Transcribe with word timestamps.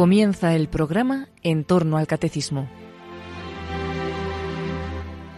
Comienza 0.00 0.54
el 0.54 0.68
programa 0.68 1.28
En 1.42 1.62
torno 1.62 1.98
al 1.98 2.06
Catecismo. 2.06 2.66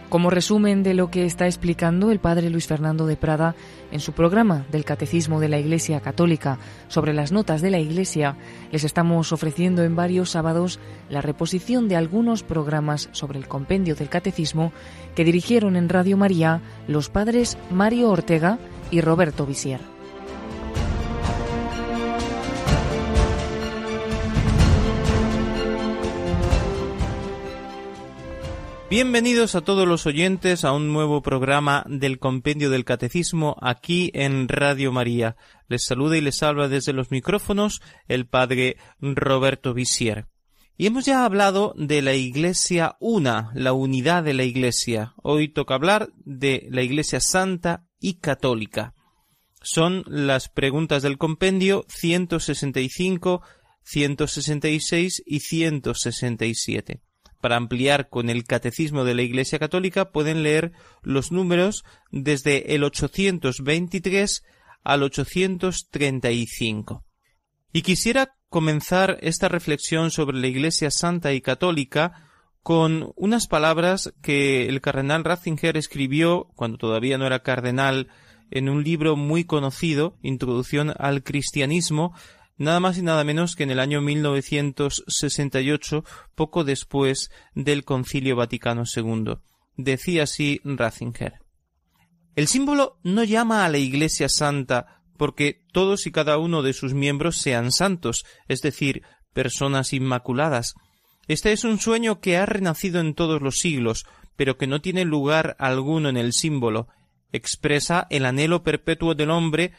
Como 0.07 0.29
resumen 0.29 0.83
de 0.83 0.93
lo 0.93 1.11
que 1.11 1.25
está 1.25 1.47
explicando 1.47 2.11
el 2.11 2.19
padre 2.19 2.49
Luis 2.49 2.65
Fernando 2.65 3.05
de 3.05 3.17
Prada 3.17 3.55
en 3.91 3.99
su 3.99 4.13
programa 4.13 4.65
del 4.71 4.85
Catecismo 4.85 5.41
de 5.41 5.49
la 5.49 5.59
Iglesia 5.59 5.99
Católica 5.99 6.59
sobre 6.87 7.13
las 7.13 7.33
notas 7.33 7.61
de 7.61 7.71
la 7.71 7.79
Iglesia, 7.79 8.37
les 8.71 8.85
estamos 8.85 9.33
ofreciendo 9.33 9.83
en 9.83 9.97
varios 9.97 10.29
sábados 10.29 10.79
la 11.09 11.19
reposición 11.19 11.89
de 11.89 11.97
algunos 11.97 12.43
programas 12.43 13.09
sobre 13.11 13.39
el 13.39 13.49
compendio 13.49 13.95
del 13.95 14.07
Catecismo 14.07 14.71
que 15.13 15.25
dirigieron 15.25 15.75
en 15.75 15.89
Radio 15.89 16.15
María 16.15 16.61
los 16.87 17.09
padres 17.09 17.57
Mario 17.69 18.09
Ortega 18.09 18.59
y 18.91 19.01
Roberto 19.01 19.45
Visier. 19.45 19.92
Bienvenidos 28.93 29.55
a 29.55 29.61
todos 29.61 29.87
los 29.87 30.05
oyentes 30.05 30.63
a 30.63 30.71
un 30.71 30.93
nuevo 30.93 31.23
programa 31.23 31.83
del 31.89 32.19
Compendio 32.19 32.69
del 32.69 32.85
Catecismo 32.85 33.57
aquí 33.59 34.11
en 34.13 34.47
Radio 34.47 34.91
María. 34.91 35.35
Les 35.67 35.83
saluda 35.83 36.15
y 36.15 36.21
les 36.21 36.43
habla 36.43 36.67
desde 36.67 36.93
los 36.93 37.09
micrófonos 37.09 37.81
el 38.07 38.27
Padre 38.27 38.77
Roberto 39.01 39.73
Visier. 39.73 40.27
Y 40.77 40.85
hemos 40.85 41.05
ya 41.05 41.25
hablado 41.25 41.73
de 41.75 42.03
la 42.03 42.13
Iglesia 42.13 42.95
una, 42.99 43.49
la 43.55 43.73
unidad 43.73 44.23
de 44.25 44.35
la 44.35 44.43
Iglesia. 44.43 45.15
Hoy 45.23 45.47
toca 45.47 45.73
hablar 45.73 46.09
de 46.23 46.67
la 46.69 46.83
Iglesia 46.83 47.19
Santa 47.19 47.87
y 47.99 48.19
Católica. 48.19 48.93
Son 49.63 50.03
las 50.05 50.49
preguntas 50.49 51.01
del 51.01 51.17
compendio 51.17 51.83
165, 51.89 53.41
166 53.81 55.23
y 55.25 55.39
167 55.39 57.01
para 57.43 57.57
ampliar 57.57 58.07
con 58.07 58.29
el 58.29 58.45
Catecismo 58.45 59.03
de 59.03 59.15
la 59.15 59.21
Iglesia 59.21 59.59
Católica 59.59 60.11
pueden 60.11 60.43
leer 60.43 60.71
los 61.01 61.33
números 61.33 61.83
desde 62.09 62.73
el 62.73 62.85
823 62.85 64.45
al 64.81 65.03
835. 65.03 67.03
Y 67.73 67.81
quisiera 67.81 68.37
comenzar 68.47 69.17
esta 69.19 69.49
reflexión 69.49 70.09
sobre 70.09 70.37
la 70.37 70.47
Iglesia 70.47 70.89
Santa 70.89 71.33
y 71.33 71.41
Católica 71.41 72.29
con 72.61 73.11
unas 73.17 73.47
palabras 73.47 74.13
que 74.21 74.69
el 74.69 74.79
cardenal 74.79 75.25
Ratzinger 75.25 75.75
escribió 75.75 76.47
cuando 76.55 76.77
todavía 76.77 77.17
no 77.17 77.25
era 77.25 77.43
cardenal 77.43 78.07
en 78.51 78.69
un 78.69 78.85
libro 78.85 79.17
muy 79.17 79.43
conocido, 79.43 80.15
Introducción 80.21 80.93
al 80.97 81.23
Cristianismo, 81.23 82.13
nada 82.57 82.79
más 82.79 82.97
y 82.97 83.01
nada 83.01 83.23
menos 83.23 83.55
que 83.55 83.63
en 83.63 83.71
el 83.71 83.79
año 83.79 84.01
1968, 84.01 86.03
poco 86.35 86.63
después 86.63 87.31
del 87.55 87.83
Concilio 87.83 88.35
Vaticano 88.35 88.83
II. 88.95 89.37
Decía 89.75 90.23
así 90.23 90.61
Ratzinger. 90.63 91.39
El 92.35 92.47
símbolo 92.47 92.97
no 93.03 93.23
llama 93.23 93.65
a 93.65 93.69
la 93.69 93.77
Iglesia 93.77 94.29
Santa 94.29 95.01
porque 95.17 95.61
todos 95.71 96.07
y 96.07 96.11
cada 96.11 96.37
uno 96.37 96.63
de 96.63 96.73
sus 96.73 96.93
miembros 96.93 97.37
sean 97.37 97.71
santos, 97.71 98.25
es 98.47 98.61
decir, 98.61 99.03
personas 99.33 99.93
inmaculadas. 99.93 100.73
Este 101.27 101.51
es 101.51 101.63
un 101.63 101.79
sueño 101.79 102.19
que 102.19 102.37
ha 102.37 102.45
renacido 102.45 102.99
en 102.99 103.13
todos 103.13 103.41
los 103.41 103.59
siglos, 103.59 104.05
pero 104.35 104.57
que 104.57 104.67
no 104.67 104.81
tiene 104.81 105.05
lugar 105.05 105.55
alguno 105.59 106.09
en 106.09 106.17
el 106.17 106.33
símbolo. 106.33 106.87
Expresa 107.31 108.07
el 108.09 108.25
anhelo 108.25 108.63
perpetuo 108.63 109.15
del 109.15 109.29
hombre 109.29 109.73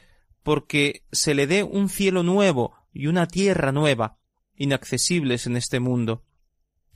porque 0.45 1.03
se 1.11 1.34
le 1.34 1.48
dé 1.48 1.64
un 1.64 1.89
cielo 1.89 2.23
nuevo 2.23 2.77
y 2.92 3.09
una 3.09 3.27
tierra 3.27 3.73
nueva, 3.73 4.19
inaccesibles 4.55 5.47
en 5.47 5.56
este 5.56 5.81
mundo. 5.81 6.23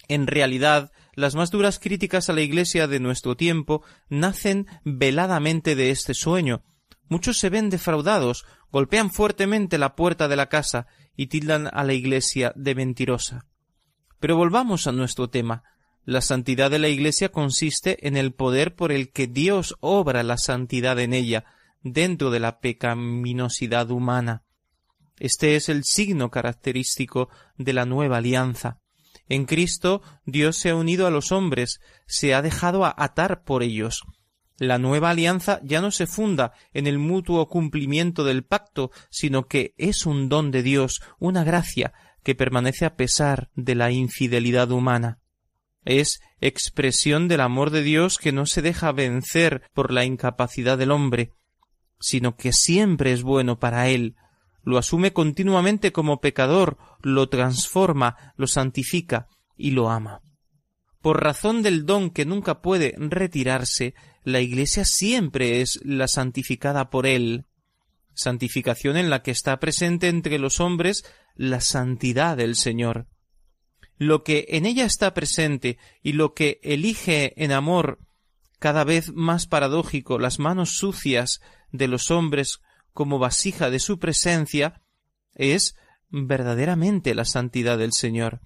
En 0.06 0.26
realidad, 0.26 0.92
las 1.14 1.34
más 1.34 1.50
duras 1.50 1.80
críticas 1.80 2.30
a 2.30 2.32
la 2.32 2.42
Iglesia 2.42 2.86
de 2.86 3.00
nuestro 3.00 3.36
tiempo 3.36 3.82
nacen 4.08 4.66
veladamente 4.84 5.74
de 5.74 5.90
este 5.90 6.14
sueño. 6.14 6.62
Muchos 7.08 7.38
se 7.38 7.48
ven 7.48 7.70
defraudados, 7.70 8.44
golpean 8.70 9.10
fuertemente 9.10 9.78
la 9.78 9.96
puerta 9.96 10.28
de 10.28 10.36
la 10.36 10.48
casa 10.48 10.86
y 11.16 11.26
tildan 11.26 11.68
a 11.72 11.84
la 11.84 11.94
Iglesia 11.94 12.52
de 12.54 12.74
mentirosa. 12.74 13.46
Pero 14.20 14.36
volvamos 14.36 14.86
a 14.86 14.92
nuestro 14.92 15.30
tema. 15.30 15.64
La 16.04 16.20
santidad 16.20 16.70
de 16.70 16.78
la 16.78 16.88
Iglesia 16.88 17.30
consiste 17.30 18.06
en 18.06 18.16
el 18.16 18.32
poder 18.32 18.74
por 18.74 18.92
el 18.92 19.10
que 19.10 19.26
Dios 19.26 19.76
obra 19.80 20.22
la 20.22 20.38
santidad 20.38 20.98
en 20.98 21.12
ella, 21.12 21.44
dentro 21.82 22.30
de 22.30 22.40
la 22.40 22.60
pecaminosidad 22.60 23.90
humana. 23.90 24.44
Este 25.18 25.56
es 25.56 25.68
el 25.68 25.84
signo 25.84 26.30
característico 26.30 27.28
de 27.56 27.72
la 27.72 27.84
nueva 27.84 28.18
alianza. 28.18 28.80
En 29.28 29.44
Cristo 29.44 30.02
Dios 30.24 30.56
se 30.56 30.70
ha 30.70 30.76
unido 30.76 31.06
a 31.06 31.10
los 31.10 31.32
hombres, 31.32 31.80
se 32.06 32.34
ha 32.34 32.42
dejado 32.42 32.84
atar 32.84 33.42
por 33.42 33.62
ellos. 33.62 34.04
La 34.58 34.78
nueva 34.78 35.10
alianza 35.10 35.60
ya 35.62 35.80
no 35.80 35.90
se 35.90 36.06
funda 36.06 36.52
en 36.72 36.86
el 36.86 36.98
mutuo 36.98 37.48
cumplimiento 37.48 38.24
del 38.24 38.44
pacto, 38.44 38.90
sino 39.08 39.46
que 39.46 39.74
es 39.76 40.04
un 40.06 40.28
don 40.28 40.50
de 40.50 40.62
Dios, 40.62 41.00
una 41.18 41.44
gracia 41.44 41.92
que 42.24 42.34
permanece 42.34 42.84
a 42.84 42.96
pesar 42.96 43.50
de 43.54 43.74
la 43.74 43.92
infidelidad 43.92 44.70
humana. 44.72 45.20
Es 45.84 46.20
expresión 46.40 47.28
del 47.28 47.40
amor 47.40 47.70
de 47.70 47.82
Dios 47.82 48.18
que 48.18 48.32
no 48.32 48.46
se 48.46 48.62
deja 48.62 48.90
vencer 48.92 49.62
por 49.72 49.92
la 49.92 50.04
incapacidad 50.04 50.76
del 50.76 50.90
hombre, 50.90 51.34
sino 52.00 52.36
que 52.36 52.52
siempre 52.52 53.12
es 53.12 53.22
bueno 53.22 53.58
para 53.58 53.88
él, 53.88 54.16
lo 54.62 54.76
asume 54.78 55.12
continuamente 55.12 55.92
como 55.92 56.20
pecador, 56.20 56.76
lo 57.02 57.28
transforma, 57.28 58.34
lo 58.36 58.46
santifica 58.46 59.28
y 59.56 59.70
lo 59.70 59.88
ama. 59.90 60.20
Por 61.00 61.22
razón 61.22 61.62
del 61.62 61.86
don 61.86 62.10
que 62.10 62.26
nunca 62.26 62.60
puede 62.60 62.94
retirarse, 62.98 63.94
la 64.24 64.40
Iglesia 64.40 64.84
siempre 64.84 65.62
es 65.62 65.80
la 65.84 66.06
santificada 66.06 66.90
por 66.90 67.06
él, 67.06 67.46
santificación 68.14 68.96
en 68.96 69.10
la 69.10 69.22
que 69.22 69.30
está 69.30 69.58
presente 69.58 70.08
entre 70.08 70.38
los 70.38 70.60
hombres 70.60 71.04
la 71.34 71.60
santidad 71.60 72.36
del 72.36 72.56
Señor. 72.56 73.06
Lo 73.96 74.22
que 74.22 74.46
en 74.50 74.66
ella 74.66 74.84
está 74.84 75.14
presente 75.14 75.78
y 76.02 76.12
lo 76.12 76.34
que 76.34 76.60
elige 76.62 77.32
en 77.42 77.52
amor 77.52 78.00
cada 78.58 78.84
vez 78.84 79.12
más 79.14 79.46
paradójico 79.46 80.18
las 80.18 80.38
manos 80.40 80.76
sucias 80.76 81.40
de 81.72 81.88
los 81.88 82.10
hombres 82.10 82.60
como 82.92 83.18
vasija 83.18 83.70
de 83.70 83.78
su 83.78 83.98
presencia, 83.98 84.82
es 85.34 85.76
verdaderamente 86.10 87.14
la 87.14 87.24
santidad 87.24 87.78
del 87.78 87.92
Señor. 87.92 88.40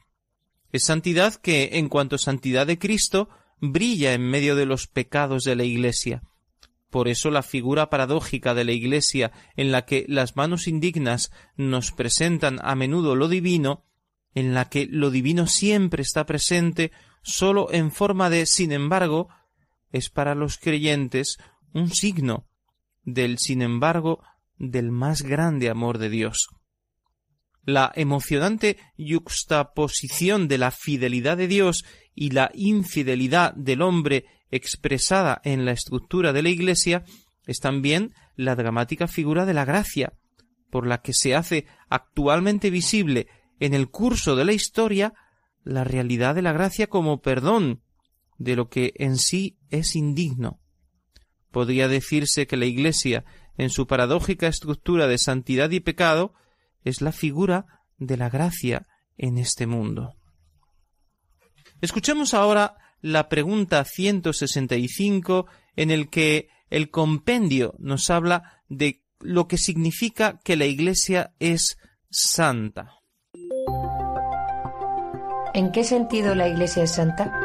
Es 0.72 0.84
santidad 0.84 1.34
que, 1.34 1.70
en 1.74 1.88
cuanto 1.88 2.18
santidad 2.18 2.66
de 2.66 2.78
Cristo, 2.78 3.28
brilla 3.60 4.12
en 4.14 4.22
medio 4.22 4.56
de 4.56 4.66
los 4.66 4.86
pecados 4.86 5.44
de 5.44 5.56
la 5.56 5.64
Iglesia. 5.64 6.22
Por 6.90 7.08
eso 7.08 7.30
la 7.30 7.42
figura 7.42 7.88
paradójica 7.88 8.52
de 8.54 8.64
la 8.64 8.72
Iglesia, 8.72 9.32
en 9.56 9.72
la 9.72 9.86
que 9.86 10.04
las 10.08 10.36
manos 10.36 10.68
indignas 10.68 11.30
nos 11.56 11.92
presentan 11.92 12.58
a 12.62 12.74
menudo 12.74 13.14
lo 13.14 13.28
divino, 13.28 13.86
en 14.34 14.52
la 14.52 14.68
que 14.68 14.86
lo 14.86 15.10
divino 15.10 15.46
siempre 15.46 16.02
está 16.02 16.26
presente, 16.26 16.92
sólo 17.22 17.72
en 17.72 17.92
forma 17.92 18.28
de 18.28 18.44
sin 18.46 18.72
embargo, 18.72 19.28
es 19.92 20.10
para 20.10 20.34
los 20.34 20.58
creyentes 20.58 21.38
un 21.72 21.90
signo 21.90 22.46
del 23.04 23.38
sin 23.38 23.62
embargo 23.62 24.22
del 24.58 24.90
más 24.90 25.22
grande 25.22 25.70
amor 25.70 25.98
de 25.98 26.10
Dios. 26.10 26.48
La 27.64 27.92
emocionante 27.94 28.78
yuxtaposición 28.96 30.48
de 30.48 30.58
la 30.58 30.70
fidelidad 30.70 31.36
de 31.36 31.46
Dios 31.46 31.84
y 32.14 32.30
la 32.30 32.50
infidelidad 32.54 33.54
del 33.54 33.82
hombre 33.82 34.24
expresada 34.50 35.40
en 35.44 35.64
la 35.64 35.72
estructura 35.72 36.32
de 36.32 36.42
la 36.42 36.50
Iglesia 36.50 37.04
es 37.46 37.58
también 37.58 38.14
la 38.36 38.56
dramática 38.56 39.06
figura 39.06 39.46
de 39.46 39.54
la 39.54 39.64
gracia, 39.64 40.12
por 40.70 40.86
la 40.86 41.02
que 41.02 41.12
se 41.12 41.34
hace 41.34 41.66
actualmente 41.88 42.70
visible 42.70 43.28
en 43.60 43.74
el 43.74 43.90
curso 43.90 44.36
de 44.36 44.44
la 44.44 44.52
historia 44.52 45.14
la 45.64 45.84
realidad 45.84 46.34
de 46.34 46.42
la 46.42 46.52
gracia 46.52 46.88
como 46.88 47.20
perdón 47.20 47.82
de 48.38 48.56
lo 48.56 48.68
que 48.68 48.92
en 48.96 49.18
sí 49.18 49.58
es 49.70 49.94
indigno. 49.94 50.61
Podría 51.52 51.86
decirse 51.86 52.46
que 52.46 52.56
la 52.56 52.66
Iglesia, 52.66 53.24
en 53.56 53.70
su 53.70 53.86
paradójica 53.86 54.48
estructura 54.48 55.06
de 55.06 55.18
santidad 55.18 55.70
y 55.70 55.80
pecado, 55.80 56.34
es 56.84 57.00
la 57.00 57.12
figura 57.12 57.66
de 57.98 58.16
la 58.16 58.28
gracia 58.28 58.86
en 59.16 59.38
este 59.38 59.66
mundo. 59.66 60.16
Escuchemos 61.80 62.34
ahora 62.34 62.76
la 63.00 63.28
pregunta 63.28 63.84
165 63.84 65.46
en 65.76 65.90
el 65.90 66.08
que 66.08 66.48
el 66.70 66.90
compendio 66.90 67.74
nos 67.78 68.08
habla 68.10 68.62
de 68.68 69.02
lo 69.20 69.46
que 69.46 69.58
significa 69.58 70.40
que 70.42 70.56
la 70.56 70.64
Iglesia 70.64 71.34
es 71.38 71.76
santa. 72.10 72.94
¿En 75.54 75.70
qué 75.70 75.84
sentido 75.84 76.34
la 76.34 76.48
Iglesia 76.48 76.84
es 76.84 76.92
santa? 76.92 77.41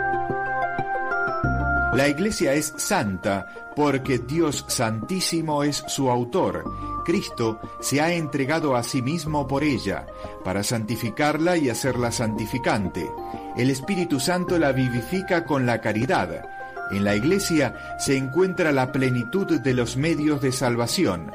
La 1.97 2.07
Iglesia 2.07 2.53
es 2.53 2.75
santa 2.77 3.47
porque 3.75 4.19
Dios 4.19 4.65
Santísimo 4.67 5.63
es 5.63 5.83
su 5.87 6.11
autor. 6.11 6.63
Cristo 7.03 7.59
se 7.79 8.01
ha 8.01 8.13
entregado 8.13 8.75
a 8.75 8.83
sí 8.83 9.01
mismo 9.01 9.47
por 9.47 9.63
ella, 9.63 10.05
para 10.43 10.61
santificarla 10.61 11.57
y 11.57 11.71
hacerla 11.71 12.11
santificante. 12.11 13.09
El 13.55 13.71
Espíritu 13.71 14.19
Santo 14.19 14.59
la 14.59 14.73
vivifica 14.73 15.43
con 15.43 15.65
la 15.65 15.81
caridad. 15.81 16.45
En 16.91 17.03
la 17.03 17.15
Iglesia 17.15 17.73
se 17.97 18.15
encuentra 18.15 18.71
la 18.71 18.91
plenitud 18.91 19.59
de 19.59 19.73
los 19.73 19.97
medios 19.97 20.39
de 20.39 20.51
salvación. 20.51 21.31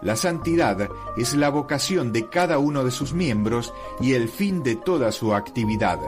La 0.00 0.16
santidad 0.16 0.88
es 1.18 1.34
la 1.34 1.50
vocación 1.50 2.14
de 2.14 2.30
cada 2.30 2.58
uno 2.58 2.82
de 2.82 2.92
sus 2.92 3.12
miembros 3.12 3.74
y 4.00 4.14
el 4.14 4.30
fin 4.30 4.62
de 4.62 4.76
toda 4.76 5.12
su 5.12 5.34
actividad 5.34 5.98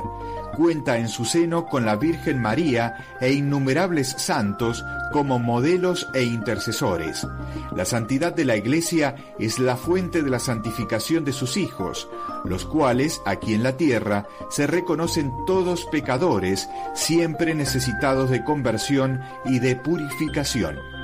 cuenta 0.51 0.99
en 0.99 1.09
su 1.09 1.25
seno 1.25 1.67
con 1.67 1.85
la 1.85 1.97
Virgen 1.97 2.41
María 2.41 3.17
e 3.21 3.33
innumerables 3.33 4.09
santos 4.19 4.85
como 5.13 5.39
modelos 5.39 6.09
e 6.15 6.23
intercesores. 6.23 7.27
La 7.75 7.85
santidad 7.85 8.35
de 8.35 8.45
la 8.45 8.57
Iglesia 8.57 9.17
es 9.39 9.59
la 9.59 9.77
fuente 9.77 10.23
de 10.23 10.31
la 10.31 10.39
santificación 10.39 11.25
de 11.25 11.33
sus 11.33 11.57
hijos, 11.57 12.09
los 12.45 12.65
cuales, 12.65 13.21
aquí 13.27 13.55
en 13.55 13.63
la 13.63 13.77
tierra, 13.77 14.27
se 14.51 14.67
reconocen 14.67 15.33
todos 15.47 15.87
pecadores, 15.87 16.69
siempre 16.95 17.55
necesitados 17.55 18.31
de 18.31 18.45
conversión 18.45 19.21
y 19.45 19.59
de 19.59 19.77
purificación. 19.77 21.00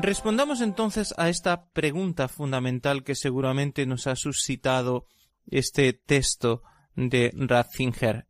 Respondamos 0.00 0.60
entonces 0.60 1.12
a 1.16 1.28
esta 1.28 1.70
pregunta 1.70 2.28
fundamental 2.28 3.02
que 3.02 3.14
seguramente 3.14 3.84
nos 3.84 4.06
ha 4.06 4.14
suscitado 4.14 5.06
este 5.50 5.92
texto 5.92 6.62
de 6.94 7.32
Ratzinger. 7.34 8.26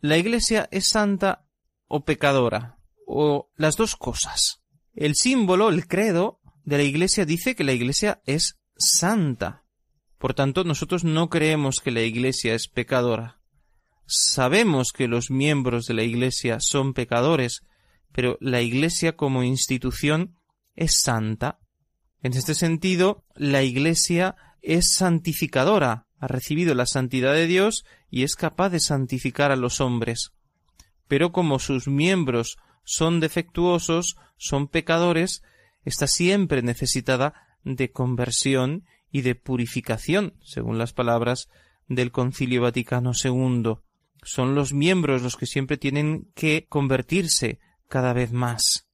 ¿La 0.00 0.18
Iglesia 0.18 0.68
es 0.70 0.88
santa 0.88 1.46
o 1.86 2.04
pecadora? 2.04 2.78
O 3.06 3.50
las 3.56 3.76
dos 3.76 3.96
cosas. 3.96 4.62
El 4.94 5.14
símbolo, 5.14 5.68
el 5.68 5.86
credo 5.86 6.40
de 6.64 6.78
la 6.78 6.82
Iglesia 6.82 7.24
dice 7.24 7.54
que 7.54 7.64
la 7.64 7.72
Iglesia 7.72 8.20
es 8.26 8.58
santa. 8.76 9.64
Por 10.18 10.34
tanto, 10.34 10.64
nosotros 10.64 11.04
no 11.04 11.30
creemos 11.30 11.80
que 11.80 11.90
la 11.90 12.02
Iglesia 12.02 12.54
es 12.54 12.66
pecadora. 12.66 13.40
Sabemos 14.06 14.92
que 14.92 15.06
los 15.06 15.30
miembros 15.30 15.86
de 15.86 15.94
la 15.94 16.02
Iglesia 16.02 16.58
son 16.60 16.92
pecadores, 16.92 17.62
pero 18.12 18.36
la 18.40 18.62
Iglesia 18.62 19.16
como 19.16 19.42
institución 19.42 20.36
es 20.74 21.00
santa. 21.00 21.58
En 22.22 22.32
este 22.34 22.54
sentido, 22.54 23.24
la 23.34 23.62
Iglesia 23.62 24.36
es 24.62 24.94
santificadora, 24.94 26.06
ha 26.18 26.26
recibido 26.26 26.74
la 26.74 26.86
santidad 26.86 27.34
de 27.34 27.46
Dios 27.46 27.84
y 28.10 28.22
es 28.22 28.34
capaz 28.34 28.70
de 28.70 28.80
santificar 28.80 29.52
a 29.52 29.56
los 29.56 29.80
hombres. 29.80 30.32
Pero 31.06 31.32
como 31.32 31.58
sus 31.58 31.86
miembros 31.86 32.56
son 32.82 33.20
defectuosos, 33.20 34.16
son 34.36 34.68
pecadores, 34.68 35.42
está 35.84 36.06
siempre 36.06 36.62
necesitada 36.62 37.34
de 37.62 37.90
conversión 37.90 38.84
y 39.10 39.22
de 39.22 39.34
purificación, 39.34 40.34
según 40.42 40.78
las 40.78 40.92
palabras 40.92 41.48
del 41.88 42.10
Concilio 42.10 42.62
Vaticano 42.62 43.12
II. 43.12 43.74
Son 44.22 44.54
los 44.54 44.72
miembros 44.72 45.22
los 45.22 45.36
que 45.36 45.46
siempre 45.46 45.76
tienen 45.76 46.30
que 46.34 46.66
convertirse 46.68 47.58
cada 47.88 48.12
vez 48.12 48.32
más. 48.32 48.88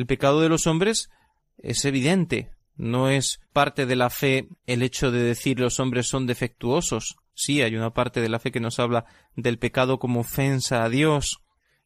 El 0.00 0.06
pecado 0.06 0.40
de 0.40 0.48
los 0.48 0.66
hombres 0.66 1.10
es 1.58 1.84
evidente. 1.84 2.52
No 2.74 3.10
es 3.10 3.38
parte 3.52 3.84
de 3.84 3.96
la 3.96 4.08
fe 4.08 4.48
el 4.64 4.82
hecho 4.82 5.10
de 5.10 5.22
decir 5.22 5.60
los 5.60 5.78
hombres 5.78 6.06
son 6.06 6.26
defectuosos. 6.26 7.18
Sí, 7.34 7.60
hay 7.60 7.76
una 7.76 7.92
parte 7.92 8.22
de 8.22 8.30
la 8.30 8.38
fe 8.38 8.50
que 8.50 8.60
nos 8.60 8.78
habla 8.78 9.04
del 9.36 9.58
pecado 9.58 9.98
como 9.98 10.20
ofensa 10.20 10.84
a 10.84 10.88
Dios. 10.88 11.42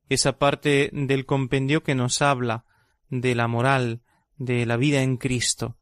Esa 0.08 0.38
parte 0.38 0.90
del 0.92 1.26
compendio 1.26 1.82
que 1.82 1.96
nos 1.96 2.22
habla 2.22 2.66
de 3.08 3.34
la 3.34 3.48
moral, 3.48 4.02
de 4.36 4.64
la 4.64 4.76
vida 4.76 5.02
en 5.02 5.16
Cristo. 5.16 5.76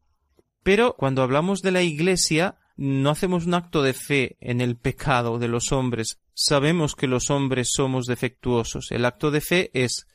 Pero 0.63 0.95
cuando 0.97 1.23
hablamos 1.23 1.61
de 1.61 1.73
la 1.73 1.83
Iglesia, 1.83 2.57
no 2.79 3.11
hacemos 3.11 3.45
un 3.45 3.53
acto 3.53 3.83
de 3.83 3.93
fe 3.93 4.39
en 4.41 4.63
el 4.63 4.79
pecado 4.79 5.39
de 5.39 5.49
los 5.49 5.71
hombres. 5.71 6.19
Sabemos 6.33 6.97
que 6.97 7.09
los 7.09 7.29
hombres 7.29 7.73
somos 7.73 8.07
defectuosos. 8.07 8.91
El 8.91 9.05
acto 9.05 9.31
de 9.31 9.43
fe 9.43 9.71
es 9.75 10.07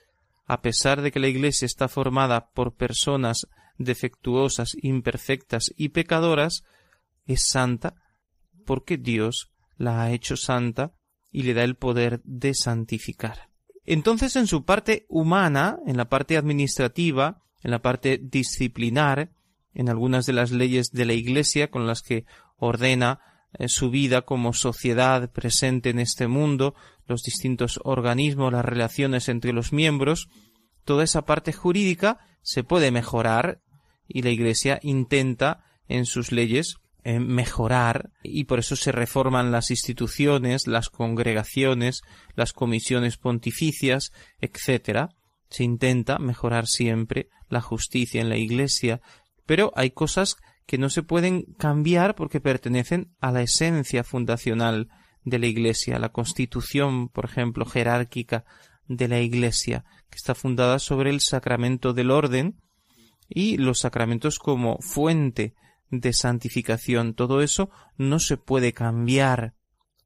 a 0.48 0.62
pesar 0.62 1.02
de 1.02 1.12
que 1.12 1.20
la 1.20 1.28
Iglesia 1.28 1.66
está 1.66 1.88
formada 1.88 2.50
por 2.52 2.74
personas 2.74 3.48
defectuosas, 3.78 4.76
imperfectas 4.82 5.72
y 5.76 5.90
pecadoras, 5.90 6.64
es 7.26 7.46
santa 7.48 7.96
porque 8.66 8.98
Dios 8.98 9.52
la 9.76 10.02
ha 10.02 10.12
hecho 10.12 10.38
santa 10.38 10.94
y 11.32 11.44
le 11.44 11.54
da 11.54 11.64
el 11.64 11.76
poder 11.76 12.22
de 12.24 12.54
santificar. 12.54 13.50
Entonces, 13.86 14.36
en 14.36 14.48
su 14.48 14.64
parte 14.64 15.06
humana, 15.08 15.80
en 15.86 15.98
la 15.98 16.10
parte 16.10 16.38
administrativa, 16.38 17.44
en 17.62 17.72
la 17.72 17.82
parte 17.82 18.18
disciplinar, 18.22 19.32
en 19.74 19.90
algunas 19.90 20.26
de 20.26 20.34
las 20.34 20.52
leyes 20.52 20.92
de 20.92 21.06
la 21.06 21.14
Iglesia 21.14 21.70
con 21.70 21.86
las 21.86 22.02
que 22.02 22.26
ordena 22.58 23.20
su 23.66 23.90
vida 23.90 24.22
como 24.22 24.54
sociedad 24.54 25.32
presente 25.32 25.90
en 25.90 26.00
este 26.00 26.28
mundo, 26.28 26.76
los 27.08 27.24
distintos 27.24 27.80
organismos, 27.84 28.52
las 28.52 28.66
relaciones 28.66 29.30
entre 29.30 29.54
los 29.54 29.74
miembros, 29.74 30.30
toda 30.84 31.04
esa 31.04 31.24
parte 31.24 31.54
jurídica 31.54 32.20
se 32.42 32.64
puede 32.64 32.92
mejorar 32.92 33.62
y 34.08 34.22
la 34.22 34.30
Iglesia 34.30 34.80
intenta 34.84 35.64
en 35.88 36.06
sus 36.06 36.32
leyes 36.32 36.78
eh, 37.04 37.20
mejorar 37.20 38.12
y 38.22 38.46
por 38.46 38.60
eso 38.60 38.76
se 38.76 38.92
reforman 38.92 39.52
las 39.52 39.72
instituciones, 39.72 40.68
las 40.68 40.90
congregaciones, 40.90 42.02
las 42.36 42.54
comisiones 42.54 43.18
pontificias, 43.18 44.12
etc. 44.40 45.10
Se 45.50 45.64
intenta 45.64 46.20
mejorar 46.20 46.68
siempre 46.68 47.30
la 47.50 47.62
justicia 47.62 48.20
en 48.22 48.30
la 48.30 48.38
Iglesia, 48.38 49.02
pero 49.46 49.72
hay 49.76 49.92
cosas 49.92 50.36
que 50.68 50.78
no 50.78 50.90
se 50.90 51.02
pueden 51.02 51.44
cambiar 51.58 52.14
porque 52.14 52.42
pertenecen 52.42 53.16
a 53.22 53.32
la 53.32 53.42
esencia 53.42 54.04
fundacional 54.04 54.90
de 55.24 55.40
la 55.40 55.48
Iglesia, 55.48 55.98
la 55.98 56.10
constitución, 56.10 57.08
por 57.10 57.26
ejemplo, 57.26 57.66
jerárquica 57.66 58.46
de 58.88 59.08
la 59.08 59.20
Iglesia, 59.20 59.86
que 60.10 60.18
está 60.18 60.36
fundada 60.36 60.80
sobre 60.80 61.10
el 61.10 61.22
sacramento 61.22 61.94
del 61.94 62.12
orden 62.12 62.62
y 63.30 63.58
los 63.58 63.80
sacramentos 63.80 64.40
como 64.40 64.78
fuente 64.80 65.56
de 65.90 66.12
santificación. 66.12 67.14
Todo 67.14 67.42
eso 67.42 67.70
no 67.98 68.20
se 68.20 68.36
puede 68.36 68.74
cambiar. 68.74 69.54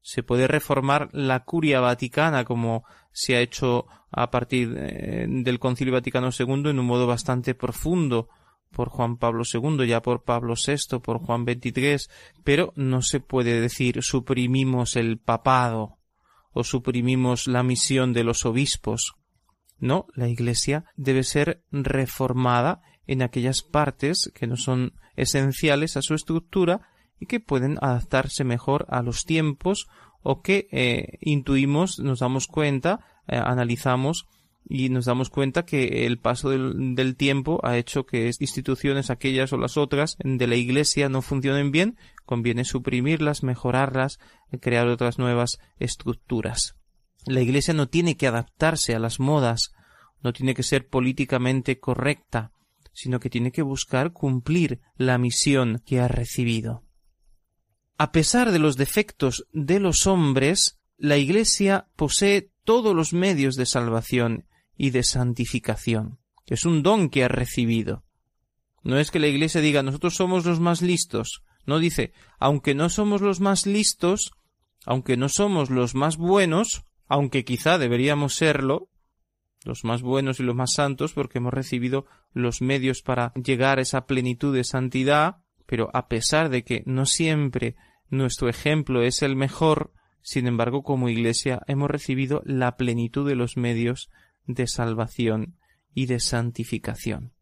Se 0.00 0.22
puede 0.22 0.46
reformar 0.46 1.08
la 1.12 1.44
curia 1.44 1.80
vaticana 1.80 2.44
como 2.44 2.84
se 3.12 3.36
ha 3.36 3.40
hecho 3.40 3.86
a 4.12 4.30
partir 4.30 4.74
eh, 4.76 5.26
del 5.28 5.58
Concilio 5.58 5.92
Vaticano 5.92 6.30
II 6.36 6.70
en 6.70 6.78
un 6.78 6.86
modo 6.86 7.06
bastante 7.06 7.54
profundo 7.54 8.28
por 8.72 8.88
Juan 8.88 9.16
Pablo 9.16 9.44
II, 9.50 9.86
ya 9.86 10.02
por 10.02 10.24
Pablo 10.24 10.54
VI, 10.54 10.98
por 11.00 11.18
Juan 11.18 11.44
XXIII, 11.44 12.08
pero 12.42 12.72
no 12.76 13.02
se 13.02 13.20
puede 13.20 13.60
decir 13.60 14.02
suprimimos 14.02 14.96
el 14.96 15.18
papado 15.18 15.98
o 16.52 16.64
suprimimos 16.64 17.46
la 17.46 17.62
misión 17.62 18.12
de 18.12 18.24
los 18.24 18.44
obispos. 18.44 19.14
No, 19.78 20.06
la 20.14 20.28
Iglesia 20.28 20.84
debe 20.96 21.24
ser 21.24 21.64
reformada 21.70 22.82
en 23.06 23.22
aquellas 23.22 23.62
partes 23.62 24.30
que 24.34 24.46
no 24.46 24.56
son 24.56 24.94
esenciales 25.16 25.96
a 25.96 26.02
su 26.02 26.14
estructura 26.14 26.88
y 27.18 27.26
que 27.26 27.40
pueden 27.40 27.78
adaptarse 27.80 28.44
mejor 28.44 28.86
a 28.88 29.02
los 29.02 29.24
tiempos 29.24 29.88
o 30.22 30.40
que 30.40 30.68
eh, 30.70 31.18
intuimos, 31.20 31.98
nos 31.98 32.20
damos 32.20 32.46
cuenta, 32.46 33.00
eh, 33.26 33.36
analizamos 33.36 34.28
y 34.68 34.88
nos 34.88 35.04
damos 35.04 35.28
cuenta 35.30 35.64
que 35.64 36.06
el 36.06 36.18
paso 36.18 36.50
del, 36.50 37.16
tiempo 37.16 37.60
ha 37.62 37.76
hecho 37.76 38.06
que 38.06 38.30
instituciones 38.38 39.10
aquellas 39.10 39.52
o 39.52 39.56
las 39.56 39.76
otras 39.76 40.16
de 40.22 40.46
la 40.46 40.56
Iglesia 40.56 41.08
no 41.08 41.22
funcionen 41.22 41.72
bien, 41.72 41.96
conviene 42.24 42.64
suprimirlas, 42.64 43.42
mejorarlas, 43.42 44.18
crear 44.60 44.88
otras 44.88 45.18
nuevas 45.18 45.58
estructuras. 45.78 46.76
La 47.26 47.40
Iglesia 47.40 47.74
no 47.74 47.88
tiene 47.88 48.16
que 48.16 48.26
adaptarse 48.26 48.94
a 48.94 48.98
las 48.98 49.20
modas, 49.20 49.72
no 50.22 50.32
tiene 50.32 50.54
que 50.54 50.62
ser 50.62 50.88
políticamente 50.88 51.78
correcta, 51.78 52.52
sino 52.92 53.20
que 53.20 53.30
tiene 53.30 53.52
que 53.52 53.62
buscar 53.62 54.12
cumplir 54.12 54.80
la 54.96 55.18
misión 55.18 55.82
que 55.84 56.00
ha 56.00 56.08
recibido. 56.08 56.84
A 57.98 58.12
pesar 58.12 58.50
de 58.52 58.58
los 58.58 58.76
defectos 58.76 59.46
de 59.52 59.80
los 59.80 60.06
hombres, 60.06 60.80
la 60.96 61.18
Iglesia 61.18 61.88
posee 61.96 62.50
todos 62.64 62.94
los 62.94 63.12
medios 63.12 63.56
de 63.56 63.66
salvación 63.66 64.46
y 64.76 64.90
de 64.90 65.02
santificación. 65.02 66.18
Es 66.46 66.64
un 66.64 66.82
don 66.82 67.08
que 67.08 67.24
ha 67.24 67.28
recibido. 67.28 68.04
No 68.82 68.98
es 68.98 69.10
que 69.10 69.18
la 69.18 69.28
Iglesia 69.28 69.60
diga 69.60 69.82
nosotros 69.82 70.14
somos 70.14 70.44
los 70.44 70.60
más 70.60 70.82
listos. 70.82 71.42
No 71.66 71.78
dice, 71.78 72.12
aunque 72.38 72.74
no 72.74 72.88
somos 72.88 73.20
los 73.20 73.40
más 73.40 73.66
listos, 73.66 74.32
aunque 74.84 75.16
no 75.16 75.28
somos 75.28 75.70
los 75.70 75.94
más 75.94 76.16
buenos, 76.16 76.84
aunque 77.06 77.44
quizá 77.44 77.78
deberíamos 77.78 78.34
serlo, 78.34 78.88
los 79.64 79.84
más 79.84 80.02
buenos 80.02 80.40
y 80.40 80.42
los 80.42 80.56
más 80.56 80.72
santos, 80.72 81.12
porque 81.12 81.38
hemos 81.38 81.54
recibido 81.54 82.06
los 82.32 82.62
medios 82.62 83.02
para 83.02 83.32
llegar 83.34 83.78
a 83.78 83.82
esa 83.82 84.06
plenitud 84.06 84.54
de 84.54 84.64
santidad, 84.64 85.36
pero 85.66 85.88
a 85.94 86.08
pesar 86.08 86.48
de 86.48 86.64
que 86.64 86.82
no 86.84 87.06
siempre 87.06 87.76
nuestro 88.10 88.48
ejemplo 88.48 89.02
es 89.02 89.22
el 89.22 89.36
mejor, 89.36 89.92
sin 90.20 90.46
embargo, 90.46 90.82
como 90.82 91.08
Iglesia 91.08 91.62
hemos 91.66 91.90
recibido 91.90 92.42
la 92.44 92.76
plenitud 92.76 93.28
de 93.28 93.36
los 93.36 93.56
medios 93.56 94.10
de 94.46 94.66
salvación 94.66 95.56
y 95.94 96.06
de 96.06 96.20
santificación. 96.20 97.32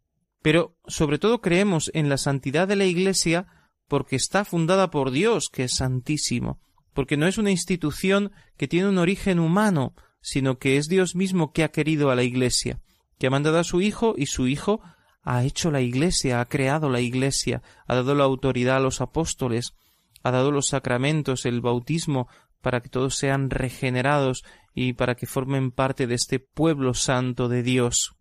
Pero 0.43 0.77
sobre 0.87 1.19
todo 1.19 1.41
creemos 1.41 1.91
en 1.95 2.09
la 2.09 2.17
santidad 2.17 2.67
de 2.67 2.77
la 2.77 2.87
Iglesia 2.87 3.47
porque 3.89 4.17
está 4.17 4.45
fundada 4.45 4.91
por 4.91 5.11
Dios, 5.11 5.51
que 5.51 5.65
es 5.65 5.75
santísimo, 5.75 6.61
porque 6.95 7.17
no 7.17 7.27
es 7.27 7.39
una 7.39 7.51
institución 7.51 8.33
que 8.57 8.69
tiene 8.69 8.89
un 8.89 8.99
origen 8.99 9.39
humano, 9.39 9.95
sino 10.21 10.59
que 10.59 10.77
es 10.77 10.89
Dios 10.89 11.15
mismo 11.15 11.53
que 11.53 11.65
ha 11.65 11.71
querido 11.71 12.11
a 12.11 12.15
la 12.15 12.23
Iglesia, 12.23 12.81
que 13.19 13.27
ha 13.27 13.31
mandado 13.31 13.59
a 13.59 13.65
su 13.65 13.81
Hijo 13.81 14.15
y 14.17 14.27
su 14.27 14.47
Hijo 14.47 14.81
ha 15.23 15.45
hecho 15.45 15.71
la 15.71 15.81
Iglesia, 15.81 16.41
ha 16.41 16.47
creado 16.47 16.89
la 16.89 17.01
Iglesia, 17.01 17.63
ha 17.87 17.95
dado 17.95 18.15
la 18.15 18.25
autoridad 18.25 18.77
a 18.77 18.81
los 18.81 19.01
apóstoles, 19.01 19.75
ha 20.23 20.31
dado 20.31 20.51
los 20.51 20.69
sacramentos, 20.69 21.45
el 21.47 21.61
bautismo, 21.61 22.29
para 22.61 22.81
que 22.81 22.89
todos 22.89 23.17
sean 23.17 23.51
regenerados 23.51 24.45
y 24.75 24.93
para 24.93 25.15
que 25.15 25.27
formen 25.27 25.71
parte 25.71 26.07
de 26.07 26.15
este 26.15 26.39
pueblo 26.39 26.95
santo 26.95 27.49
de 27.49 27.63
Dios. 27.63 28.17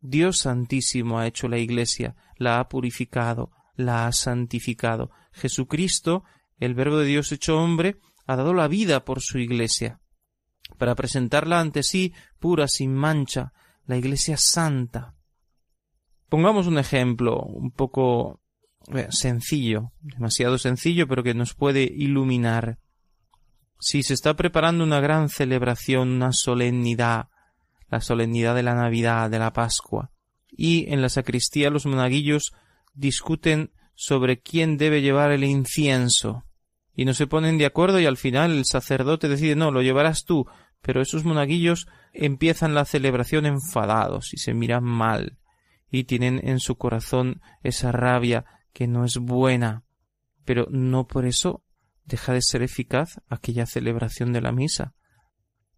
Dios 0.00 0.38
Santísimo 0.38 1.18
ha 1.18 1.26
hecho 1.26 1.48
la 1.48 1.58
Iglesia, 1.58 2.14
la 2.36 2.60
ha 2.60 2.68
purificado, 2.68 3.50
la 3.74 4.06
ha 4.06 4.12
santificado. 4.12 5.10
Jesucristo, 5.32 6.24
el 6.58 6.74
Verbo 6.74 6.98
de 6.98 7.06
Dios 7.06 7.32
hecho 7.32 7.58
hombre, 7.58 7.96
ha 8.26 8.36
dado 8.36 8.54
la 8.54 8.68
vida 8.68 9.04
por 9.04 9.20
su 9.20 9.38
Iglesia, 9.38 10.00
para 10.78 10.94
presentarla 10.94 11.60
ante 11.60 11.82
sí 11.82 12.12
pura, 12.38 12.68
sin 12.68 12.94
mancha, 12.94 13.52
la 13.86 13.96
Iglesia 13.96 14.36
santa. 14.38 15.14
Pongamos 16.28 16.66
un 16.66 16.78
ejemplo 16.78 17.40
un 17.42 17.70
poco 17.70 18.40
eh, 18.94 19.06
sencillo, 19.10 19.92
demasiado 20.00 20.58
sencillo, 20.58 21.06
pero 21.06 21.22
que 21.22 21.34
nos 21.34 21.54
puede 21.54 21.82
iluminar. 21.84 22.78
Si 23.86 24.02
se 24.02 24.14
está 24.14 24.32
preparando 24.32 24.82
una 24.82 24.98
gran 24.98 25.28
celebración, 25.28 26.08
una 26.08 26.32
solemnidad, 26.32 27.28
la 27.90 28.00
solemnidad 28.00 28.54
de 28.54 28.62
la 28.62 28.74
Navidad, 28.74 29.28
de 29.28 29.38
la 29.38 29.52
Pascua, 29.52 30.10
y 30.50 30.90
en 30.90 31.02
la 31.02 31.10
sacristía 31.10 31.68
los 31.68 31.84
monaguillos 31.84 32.54
discuten 32.94 33.72
sobre 33.94 34.40
quién 34.40 34.78
debe 34.78 35.02
llevar 35.02 35.32
el 35.32 35.44
incienso, 35.44 36.46
y 36.94 37.04
no 37.04 37.12
se 37.12 37.26
ponen 37.26 37.58
de 37.58 37.66
acuerdo 37.66 38.00
y 38.00 38.06
al 38.06 38.16
final 38.16 38.52
el 38.52 38.64
sacerdote 38.64 39.28
decide 39.28 39.54
no, 39.54 39.70
lo 39.70 39.82
llevarás 39.82 40.24
tú, 40.24 40.46
pero 40.80 41.02
esos 41.02 41.24
monaguillos 41.24 41.86
empiezan 42.14 42.72
la 42.72 42.86
celebración 42.86 43.44
enfadados 43.44 44.32
y 44.32 44.38
se 44.38 44.54
miran 44.54 44.84
mal, 44.84 45.36
y 45.90 46.04
tienen 46.04 46.40
en 46.42 46.58
su 46.58 46.76
corazón 46.76 47.42
esa 47.62 47.92
rabia 47.92 48.46
que 48.72 48.86
no 48.86 49.04
es 49.04 49.18
buena, 49.18 49.84
pero 50.46 50.68
no 50.70 51.06
por 51.06 51.26
eso 51.26 51.62
deja 52.04 52.32
de 52.32 52.42
ser 52.42 52.62
eficaz 52.62 53.20
aquella 53.28 53.66
celebración 53.66 54.32
de 54.32 54.40
la 54.40 54.52
misa. 54.52 54.94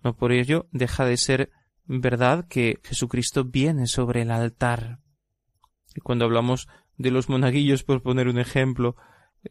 No 0.02 0.16
por 0.16 0.33
ello 0.33 0.68
deja 0.73 1.04
de 1.04 1.16
ser 1.16 1.50
verdad 1.85 2.47
que 2.49 2.80
Jesucristo 2.85 3.45
viene 3.45 3.87
sobre 3.87 4.23
el 4.23 4.30
altar. 4.30 5.00
Y 5.95 6.00
cuando 6.00 6.25
hablamos 6.25 6.68
de 6.97 7.11
los 7.11 7.28
monaguillos, 7.28 7.85
por 7.85 8.02
poner 8.02 8.28
un 8.28 8.38
ejemplo, 8.38 8.97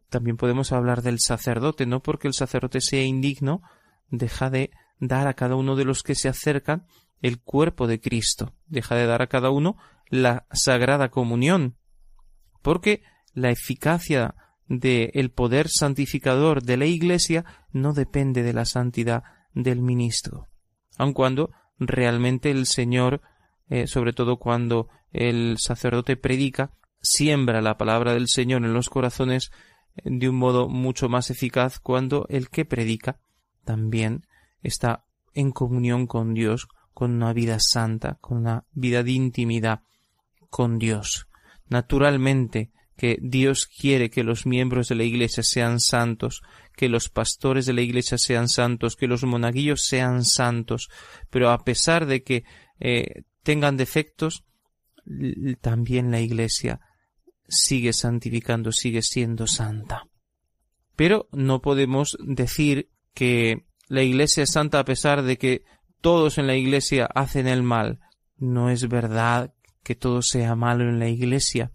también 0.09 0.37
podemos 0.37 0.71
hablar 0.71 1.01
del 1.01 1.19
sacerdote, 1.19 1.85
no 1.85 2.01
porque 2.01 2.27
el 2.27 2.33
sacerdote 2.33 2.81
sea 2.81 3.03
indigno, 3.03 3.61
deja 4.09 4.49
de 4.49 4.71
dar 4.99 5.27
a 5.27 5.33
cada 5.33 5.55
uno 5.55 5.75
de 5.75 5.85
los 5.85 6.03
que 6.03 6.15
se 6.15 6.29
acercan 6.29 6.85
el 7.21 7.41
cuerpo 7.41 7.87
de 7.87 7.99
Cristo, 7.99 8.53
deja 8.67 8.95
de 8.95 9.05
dar 9.05 9.21
a 9.21 9.27
cada 9.27 9.49
uno 9.49 9.77
la 10.09 10.45
sagrada 10.51 11.09
comunión, 11.09 11.77
porque 12.61 13.03
la 13.33 13.49
eficacia 13.49 14.35
del 14.67 15.31
poder 15.31 15.67
santificador 15.69 16.63
de 16.63 16.77
la 16.77 16.85
Iglesia 16.85 17.45
no 17.71 17.93
depende 17.93 18.43
de 18.43 18.53
la 18.53 18.65
santidad 18.65 19.23
del 19.53 19.81
ministro, 19.81 20.47
aun 20.97 21.13
cuando 21.13 21.51
realmente 21.79 22.51
el 22.51 22.65
Señor, 22.65 23.21
eh, 23.69 23.87
sobre 23.87 24.13
todo 24.13 24.37
cuando 24.37 24.89
el 25.11 25.57
sacerdote 25.59 26.17
predica, 26.17 26.71
siembra 27.01 27.61
la 27.61 27.77
palabra 27.77 28.13
del 28.13 28.27
Señor 28.27 28.63
en 28.63 28.73
los 28.73 28.89
corazones 28.89 29.51
eh, 29.95 30.01
de 30.05 30.29
un 30.29 30.35
modo 30.35 30.67
mucho 30.67 31.09
más 31.09 31.29
eficaz 31.29 31.79
cuando 31.79 32.25
el 32.29 32.49
que 32.49 32.65
predica 32.65 33.19
también 33.63 34.25
está 34.61 35.05
en 35.33 35.51
comunión 35.51 36.07
con 36.07 36.33
Dios, 36.33 36.67
con 36.93 37.11
una 37.11 37.33
vida 37.33 37.57
santa, 37.59 38.17
con 38.21 38.37
una 38.37 38.65
vida 38.71 39.03
de 39.03 39.11
intimidad 39.11 39.81
con 40.49 40.79
Dios. 40.79 41.27
Naturalmente, 41.67 42.71
que 42.97 43.17
Dios 43.21 43.65
quiere 43.65 44.09
que 44.09 44.23
los 44.23 44.45
miembros 44.45 44.87
de 44.87 44.95
la 44.95 45.03
Iglesia 45.03 45.43
sean 45.43 45.79
santos, 45.79 46.41
que 46.75 46.89
los 46.89 47.09
pastores 47.09 47.65
de 47.65 47.73
la 47.73 47.81
Iglesia 47.81 48.17
sean 48.17 48.47
santos, 48.47 48.95
que 48.95 49.07
los 49.07 49.23
monaguillos 49.23 49.85
sean 49.85 50.23
santos, 50.23 50.89
pero 51.29 51.51
a 51.51 51.63
pesar 51.63 52.05
de 52.05 52.23
que 52.23 52.45
eh, 52.79 53.23
tengan 53.43 53.77
defectos, 53.77 54.45
también 55.61 56.09
la 56.09 56.21
Iglesia 56.21 56.79
sigue 57.47 57.93
santificando, 57.93 58.71
sigue 58.71 59.01
siendo 59.01 59.45
santa. 59.45 60.07
Pero 60.95 61.27
no 61.31 61.61
podemos 61.61 62.17
decir 62.21 62.89
que 63.13 63.65
la 63.87 64.01
Iglesia 64.01 64.43
es 64.43 64.51
santa 64.51 64.79
a 64.79 64.85
pesar 64.85 65.23
de 65.23 65.37
que 65.37 65.63
todos 66.01 66.37
en 66.37 66.47
la 66.47 66.55
Iglesia 66.55 67.05
hacen 67.13 67.47
el 67.47 67.61
mal. 67.61 67.99
No 68.37 68.69
es 68.69 68.87
verdad 68.87 69.53
que 69.83 69.95
todo 69.95 70.21
sea 70.21 70.55
malo 70.55 70.89
en 70.89 70.99
la 70.99 71.09
Iglesia 71.09 71.74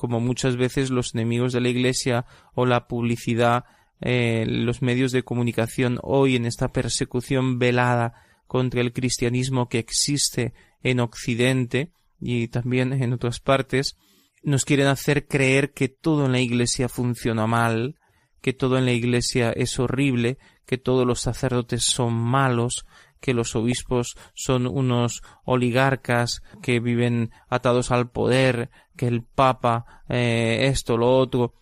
como 0.00 0.18
muchas 0.18 0.56
veces 0.56 0.88
los 0.88 1.14
enemigos 1.14 1.52
de 1.52 1.60
la 1.60 1.68
Iglesia 1.68 2.24
o 2.54 2.64
la 2.64 2.88
publicidad, 2.88 3.64
eh, 4.00 4.46
los 4.48 4.80
medios 4.80 5.12
de 5.12 5.24
comunicación 5.24 5.98
hoy 6.02 6.36
en 6.36 6.46
esta 6.46 6.72
persecución 6.72 7.58
velada 7.58 8.14
contra 8.46 8.80
el 8.80 8.94
cristianismo 8.94 9.68
que 9.68 9.78
existe 9.78 10.54
en 10.82 11.00
Occidente 11.00 11.92
y 12.18 12.48
también 12.48 12.94
en 12.94 13.12
otras 13.12 13.40
partes, 13.40 13.98
nos 14.42 14.64
quieren 14.64 14.86
hacer 14.86 15.26
creer 15.26 15.74
que 15.74 15.88
todo 15.88 16.24
en 16.24 16.32
la 16.32 16.40
Iglesia 16.40 16.88
funciona 16.88 17.46
mal, 17.46 17.96
que 18.40 18.54
todo 18.54 18.78
en 18.78 18.86
la 18.86 18.92
Iglesia 18.92 19.52
es 19.52 19.78
horrible, 19.78 20.38
que 20.64 20.78
todos 20.78 21.06
los 21.06 21.20
sacerdotes 21.20 21.84
son 21.84 22.14
malos, 22.14 22.86
que 23.20 23.34
los 23.34 23.54
obispos 23.54 24.16
son 24.34 24.66
unos 24.66 25.22
oligarcas 25.44 26.42
que 26.62 26.80
viven 26.80 27.30
atados 27.48 27.90
al 27.90 28.10
poder, 28.10 28.70
que 28.96 29.06
el 29.06 29.22
Papa 29.22 30.02
eh, 30.08 30.66
esto, 30.70 30.96
lo 30.96 31.16
otro. 31.16 31.54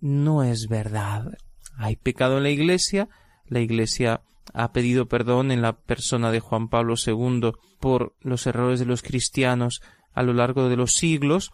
No 0.00 0.42
es 0.42 0.68
verdad. 0.68 1.24
Hay 1.76 1.96
pecado 1.96 2.36
en 2.38 2.44
la 2.44 2.50
Iglesia, 2.50 3.08
la 3.46 3.60
Iglesia 3.60 4.22
ha 4.54 4.72
pedido 4.72 5.06
perdón 5.06 5.50
en 5.50 5.62
la 5.62 5.78
persona 5.78 6.30
de 6.30 6.40
Juan 6.40 6.68
Pablo 6.68 6.94
II 7.04 7.52
por 7.80 8.14
los 8.20 8.46
errores 8.46 8.80
de 8.80 8.86
los 8.86 9.02
cristianos 9.02 9.80
a 10.12 10.22
lo 10.22 10.32
largo 10.32 10.68
de 10.68 10.76
los 10.76 10.92
siglos, 10.92 11.50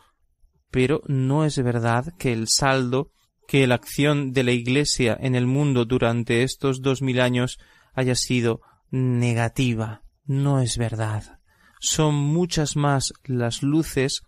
pero 0.70 1.02
no 1.06 1.44
es 1.44 1.62
verdad 1.62 2.14
que 2.18 2.32
el 2.32 2.46
saldo, 2.48 3.10
que 3.46 3.66
la 3.66 3.74
acción 3.74 4.32
de 4.32 4.42
la 4.42 4.52
Iglesia 4.52 5.16
en 5.20 5.34
el 5.34 5.46
mundo 5.46 5.84
durante 5.84 6.42
estos 6.42 6.80
dos 6.80 7.02
mil 7.02 7.20
años 7.20 7.58
haya 7.92 8.14
sido 8.14 8.60
negativa. 8.94 10.02
No 10.24 10.60
es 10.60 10.78
verdad. 10.78 11.40
Son 11.80 12.14
muchas 12.14 12.76
más 12.76 13.12
las 13.24 13.62
luces 13.62 14.22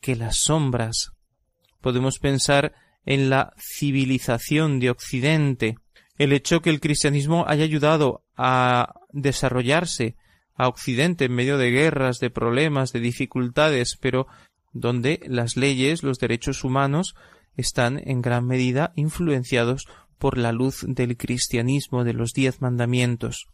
que 0.00 0.16
las 0.16 0.40
sombras. 0.42 1.12
Podemos 1.80 2.18
pensar 2.18 2.74
en 3.06 3.30
la 3.30 3.54
civilización 3.56 4.80
de 4.80 4.90
Occidente, 4.90 5.76
el 6.18 6.32
hecho 6.32 6.60
que 6.60 6.70
el 6.70 6.80
cristianismo 6.80 7.44
haya 7.46 7.62
ayudado 7.62 8.24
a 8.36 8.94
desarrollarse 9.12 10.16
a 10.56 10.66
Occidente 10.66 11.26
en 11.26 11.34
medio 11.34 11.56
de 11.56 11.70
guerras, 11.70 12.18
de 12.18 12.30
problemas, 12.30 12.92
de 12.92 13.00
dificultades, 13.00 13.96
pero 13.98 14.26
donde 14.72 15.20
las 15.26 15.56
leyes, 15.56 16.02
los 16.02 16.18
derechos 16.18 16.64
humanos 16.64 17.14
están 17.56 18.02
en 18.04 18.22
gran 18.22 18.44
medida 18.44 18.92
influenciados 18.96 19.86
por 20.18 20.36
la 20.36 20.50
luz 20.50 20.84
del 20.86 21.16
cristianismo, 21.16 22.02
de 22.02 22.12
los 22.12 22.32
diez 22.32 22.60
mandamientos. 22.60 23.46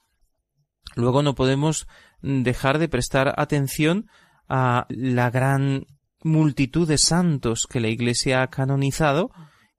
Luego 0.94 1.22
no 1.22 1.34
podemos 1.34 1.86
dejar 2.22 2.78
de 2.78 2.88
prestar 2.88 3.34
atención 3.36 4.08
a 4.48 4.86
la 4.88 5.30
gran 5.30 5.86
multitud 6.22 6.88
de 6.88 6.98
santos 6.98 7.66
que 7.68 7.80
la 7.80 7.88
Iglesia 7.88 8.42
ha 8.42 8.48
canonizado 8.48 9.30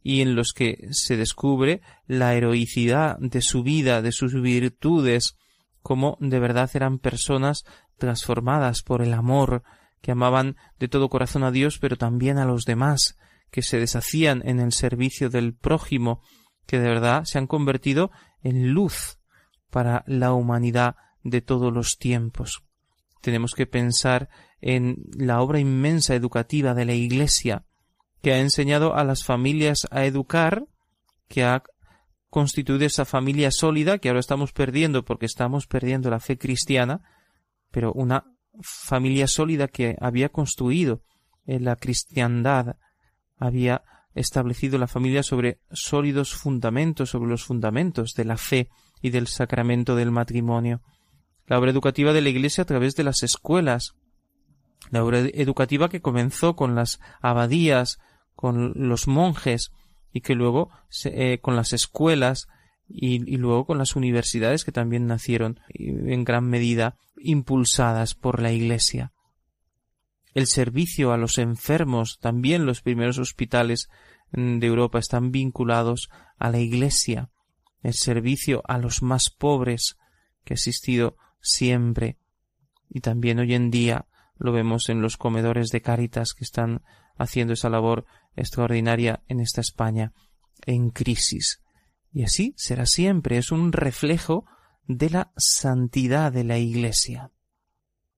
y 0.04 0.22
en 0.22 0.36
los 0.36 0.54
que 0.54 0.88
se 0.92 1.18
descubre 1.18 1.82
la 2.06 2.36
heroicidad 2.36 3.18
de 3.20 3.42
su 3.42 3.64
vida, 3.64 4.02
de 4.02 4.12
sus 4.12 4.40
virtudes, 4.42 5.36
como 5.82 6.18
de 6.22 6.40
verdad 6.40 6.70
eran 6.74 7.00
personas 7.00 7.66
transformadas 7.98 8.84
por 8.84 9.02
el 9.02 9.14
amor, 9.14 9.64
que 10.02 10.12
amaban 10.12 10.56
de 10.80 10.88
todo 10.88 11.10
corazón 11.10 11.44
a 11.44 11.52
Dios, 11.52 11.80
pero 11.80 11.98
también 11.98 12.38
a 12.38 12.46
los 12.46 12.64
demás, 12.64 13.18
que 13.52 13.62
se 13.62 13.80
deshacían 13.80 14.42
en 14.46 14.60
el 14.60 14.72
servicio 14.72 15.30
del 15.30 15.56
prójimo, 15.56 16.22
que 16.66 16.80
de 16.80 16.88
verdad 16.88 17.24
se 17.26 17.38
han 17.40 17.48
convertido 17.48 18.12
en 18.42 18.72
luz 18.72 19.17
para 19.70 20.04
la 20.08 20.34
humanidad 20.34 20.96
de 21.24 21.42
todos 21.42 21.74
los 21.74 21.98
tiempos. 21.98 22.64
Tenemos 23.22 23.54
que 23.54 23.66
pensar 23.66 24.30
en 24.62 24.98
la 25.18 25.42
obra 25.42 25.60
inmensa 25.60 26.16
educativa 26.16 26.74
de 26.74 26.86
la 26.86 26.94
Iglesia, 26.94 27.66
que 28.22 28.34
ha 28.34 28.40
enseñado 28.40 28.96
a 28.96 29.04
las 29.04 29.24
familias 29.24 29.88
a 29.92 30.06
educar, 30.06 30.66
que 31.28 31.44
ha 31.44 31.64
constituido 32.30 32.86
esa 32.86 33.06
familia 33.06 33.52
sólida 33.52 33.98
que 33.98 34.10
ahora 34.10 34.20
estamos 34.20 34.52
perdiendo 34.52 35.06
porque 35.06 35.26
estamos 35.26 35.68
perdiendo 35.68 36.10
la 36.10 36.20
fe 36.20 36.38
cristiana, 36.38 37.02
pero 37.72 37.94
una 37.94 38.26
familia 38.62 39.28
sólida 39.28 39.68
que 39.68 39.96
había 40.00 40.30
construido 40.30 41.04
en 41.46 41.64
la 41.64 41.76
cristiandad, 41.76 42.78
había 43.38 43.84
establecido 44.14 44.78
la 44.78 44.88
familia 44.88 45.24
sobre 45.24 45.62
sólidos 45.72 46.34
fundamentos, 46.34 47.12
sobre 47.12 47.30
los 47.30 47.44
fundamentos 47.44 48.14
de 48.14 48.26
la 48.26 48.38
fe 48.38 48.70
y 49.02 49.10
del 49.10 49.28
sacramento 49.28 49.96
del 49.96 50.12
matrimonio. 50.12 50.82
La 51.46 51.60
obra 51.60 51.72
educativa 51.72 52.14
de 52.14 52.22
la 52.22 52.30
Iglesia 52.30 52.64
a 52.64 52.66
través 52.66 52.96
de 52.96 53.04
las 53.04 53.24
escuelas, 53.24 53.96
la 54.92 55.04
obra 55.04 55.20
educativa 55.20 55.90
que 55.90 56.02
comenzó 56.02 56.56
con 56.56 56.76
las 56.76 57.00
abadías, 57.22 58.00
con 58.36 58.74
los 58.76 59.08
monjes 59.08 59.72
y 60.14 60.22
que 60.22 60.36
luego 60.36 60.70
eh, 61.06 61.40
con 61.42 61.56
las 61.56 61.74
escuelas 61.74 62.48
y, 62.90 63.20
luego 63.38 63.66
con 63.66 63.78
las 63.78 63.96
universidades 63.96 64.64
que 64.64 64.72
también 64.72 65.08
nacieron 65.08 65.60
en 65.70 66.24
gran 66.24 66.46
medida 66.46 66.96
impulsadas 67.18 68.16
por 68.16 68.42
la 68.42 68.52
Iglesia. 68.52 69.12
El 70.34 70.48
servicio 70.48 71.12
a 71.12 71.18
los 71.18 71.38
enfermos, 71.38 72.20
también 72.20 72.66
los 72.66 72.82
primeros 72.82 73.18
hospitales 73.18 73.90
mm, 74.32 74.60
de 74.60 74.68
Europa 74.68 75.00
están 75.00 75.32
vinculados 75.32 76.10
a 76.38 76.50
la 76.50 76.60
Iglesia. 76.60 77.30
El 77.88 77.94
servicio 77.94 78.64
a 78.68 78.80
los 78.80 79.02
más 79.02 79.30
pobres 79.30 79.96
que 80.44 80.54
ha 80.54 80.56
existido 80.56 81.16
siempre 81.40 82.18
y 82.90 83.00
también 83.00 83.40
hoy 83.40 83.54
en 83.54 83.72
día 83.72 84.08
lo 84.36 84.52
vemos 84.52 84.90
en 84.90 85.02
los 85.02 85.16
comedores 85.16 85.70
de 85.70 85.82
Cáritas 85.82 86.34
que 86.34 86.44
están 86.44 86.84
haciendo 87.16 87.54
esa 87.54 87.70
labor 87.70 88.06
extraordinaria 88.36 89.24
en 89.30 89.40
esta 89.40 89.62
España 89.62 90.12
en 90.66 90.90
crisis. 90.90 91.62
Y 92.12 92.24
así 92.24 92.54
será 92.58 92.86
siempre, 92.86 93.38
es 93.38 93.54
un 93.54 93.72
reflejo 93.72 94.44
de 94.86 95.10
la 95.10 95.32
santidad 95.38 96.34
de 96.34 96.44
la 96.44 96.58
Iglesia. 96.58 97.32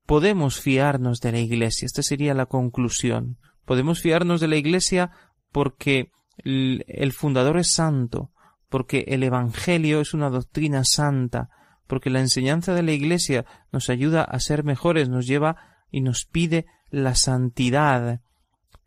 Podemos 0.07 0.59
fiarnos 0.59 1.19
de 1.19 1.31
la 1.31 1.41
Iglesia, 1.41 1.85
esta 1.85 2.01
sería 2.01 2.33
la 2.33 2.47
conclusión. 2.47 3.38
Podemos 3.65 4.01
fiarnos 4.01 4.41
de 4.41 4.47
la 4.47 4.55
Iglesia 4.55 5.11
porque 5.51 6.11
el 6.43 7.13
fundador 7.13 7.59
es 7.59 7.71
santo, 7.71 8.31
porque 8.69 9.05
el 9.07 9.23
Evangelio 9.23 9.99
es 9.99 10.13
una 10.13 10.29
doctrina 10.29 10.83
santa, 10.85 11.49
porque 11.88 12.11
la 12.11 12.19
enseñanza 12.19 12.73
de 12.73 12.83
la 12.83 12.91
Iglesia 12.91 13.45
nos 13.71 13.89
ayuda 13.89 14.23
a 14.23 14.39
ser 14.39 14.63
mejores, 14.63 15.09
nos 15.09 15.25
lleva 15.25 15.57
y 15.91 16.01
nos 16.01 16.25
pide 16.25 16.67
la 16.91 17.15
santidad, 17.15 18.21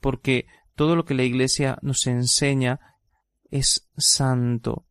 porque 0.01 0.47
todo 0.77 0.95
lo 0.95 1.05
que 1.05 1.15
la 1.15 1.25
Iglesia 1.25 1.79
nos 1.83 2.07
enseña 2.07 2.79
es 3.51 3.89
santo. 3.97 4.87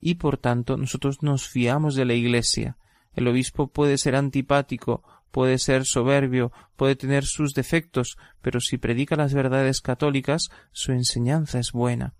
Y 0.00 0.16
por 0.16 0.36
tanto 0.36 0.76
nosotros 0.76 1.22
nos 1.22 1.48
fiamos 1.48 1.94
de 1.94 2.04
la 2.04 2.14
Iglesia. 2.14 2.76
El 3.12 3.28
obispo 3.28 3.68
puede 3.68 3.98
ser 3.98 4.16
antipático, 4.16 5.02
puede 5.30 5.58
ser 5.58 5.84
soberbio, 5.84 6.52
puede 6.76 6.96
tener 6.96 7.24
sus 7.24 7.54
defectos, 7.54 8.16
pero 8.42 8.60
si 8.60 8.78
predica 8.78 9.16
las 9.16 9.32
verdades 9.32 9.80
católicas, 9.80 10.48
su 10.72 10.92
enseñanza 10.92 11.58
es 11.60 11.72
buena 11.72 12.14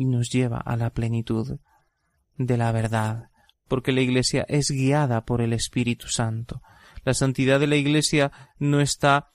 y 0.00 0.06
nos 0.06 0.30
lleva 0.30 0.56
a 0.56 0.76
la 0.76 0.94
plenitud 0.94 1.58
de 2.38 2.56
la 2.56 2.72
verdad, 2.72 3.28
porque 3.68 3.92
la 3.92 4.00
Iglesia 4.00 4.46
es 4.48 4.70
guiada 4.70 5.26
por 5.26 5.42
el 5.42 5.52
Espíritu 5.52 6.08
Santo. 6.08 6.62
La 7.04 7.12
santidad 7.12 7.60
de 7.60 7.66
la 7.66 7.76
Iglesia 7.76 8.32
no 8.58 8.80
está 8.80 9.34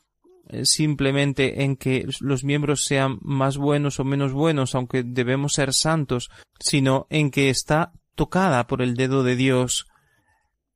eh, 0.49 0.65
simplemente 0.65 1.61
en 1.63 1.75
que 1.75 2.07
los 2.19 2.43
miembros 2.43 2.83
sean 2.83 3.19
más 3.21 3.57
buenos 3.57 3.99
o 3.99 4.03
menos 4.05 4.33
buenos, 4.33 4.73
aunque 4.73 5.03
debemos 5.03 5.51
ser 5.53 5.71
santos, 5.71 6.31
sino 6.59 7.05
en 7.11 7.29
que 7.29 7.51
está 7.51 7.91
tocada 8.15 8.65
por 8.65 8.81
el 8.81 8.95
dedo 8.95 9.21
de 9.21 9.35
Dios, 9.35 9.85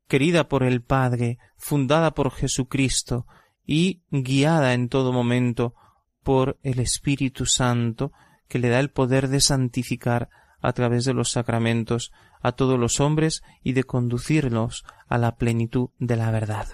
querida 0.08 0.48
por 0.48 0.62
el 0.62 0.84
Padre, 0.84 1.40
fundada 1.58 2.14
por 2.14 2.30
Jesucristo 2.30 3.26
y 3.66 4.04
guiada 4.12 4.76
en 4.76 4.88
todo 4.88 5.12
momento 5.12 5.74
por 6.22 6.60
el 6.62 6.78
Espíritu 6.78 7.48
Santo, 7.48 8.12
que 8.50 8.60
le 8.60 8.68
da 8.68 8.80
el 8.80 8.90
poder 8.90 9.30
de 9.30 9.40
santificar 9.40 10.30
a 10.60 10.74
través 10.74 11.06
de 11.06 11.14
los 11.14 11.32
sacramentos 11.32 12.12
a 12.42 12.52
todos 12.52 12.78
los 12.78 13.00
hombres 13.00 13.44
y 13.64 13.74
de 13.74 13.86
conducirlos 13.86 14.84
a 15.08 15.18
la 15.18 15.36
plenitud 15.38 15.90
de 16.00 16.18
la 16.18 16.32
verdad. 16.32 16.68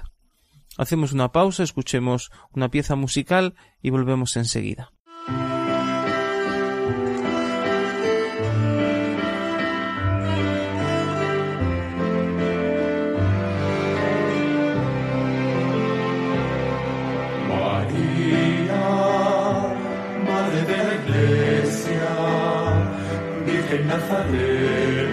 Hacemos 0.78 1.14
una 1.14 1.32
pausa, 1.32 1.64
escuchemos 1.64 2.32
una 2.52 2.70
pieza 2.70 2.96
musical 2.96 3.56
y 3.82 3.92
volvemos 3.92 4.36
enseguida. 4.36 4.92
Virgen 23.96 24.10
Nazarena, 24.10 25.05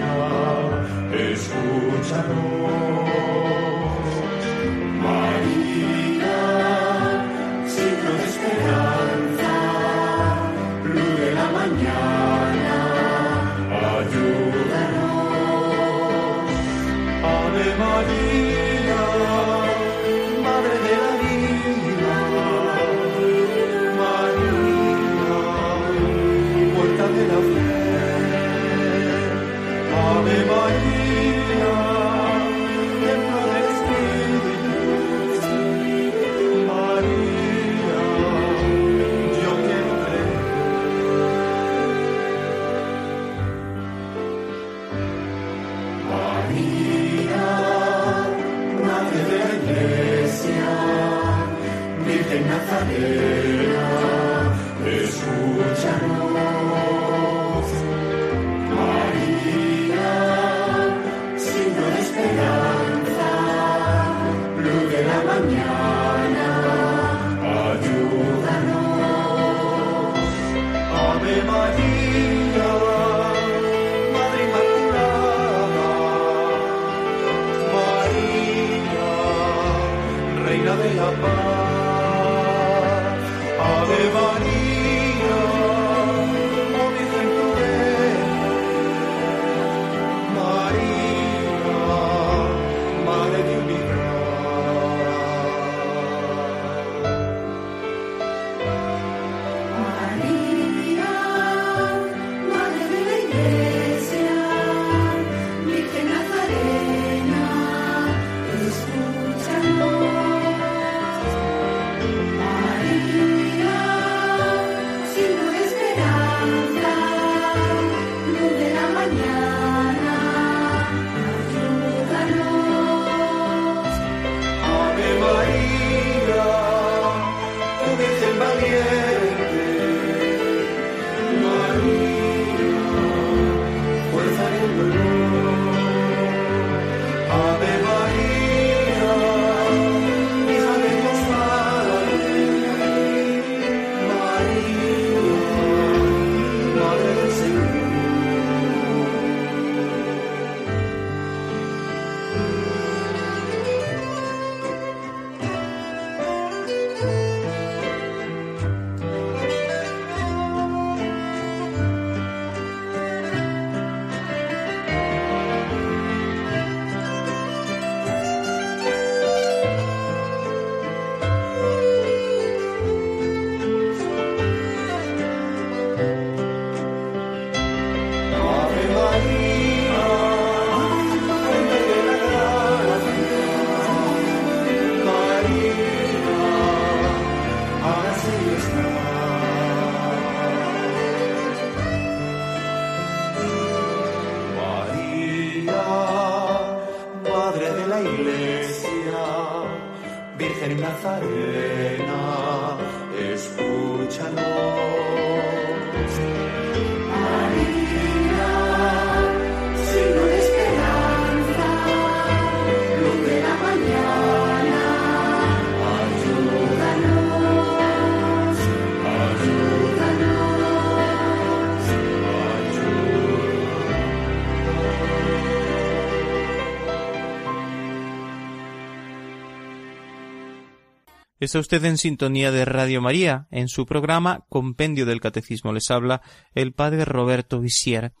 Está 231.43 231.59
usted 231.59 231.83
en 231.83 231.97
sintonía 231.97 232.51
de 232.53 232.63
Radio 232.63 233.01
María, 233.01 233.47
en 233.51 233.67
su 233.67 233.85
programa 233.85 234.45
Compendio 234.47 235.05
del 235.05 235.19
Catecismo. 235.19 235.73
Les 235.73 235.91
habla 235.91 236.21
el 236.55 236.71
padre 236.71 237.03
Roberto 237.03 237.59
Visier. 237.59 238.13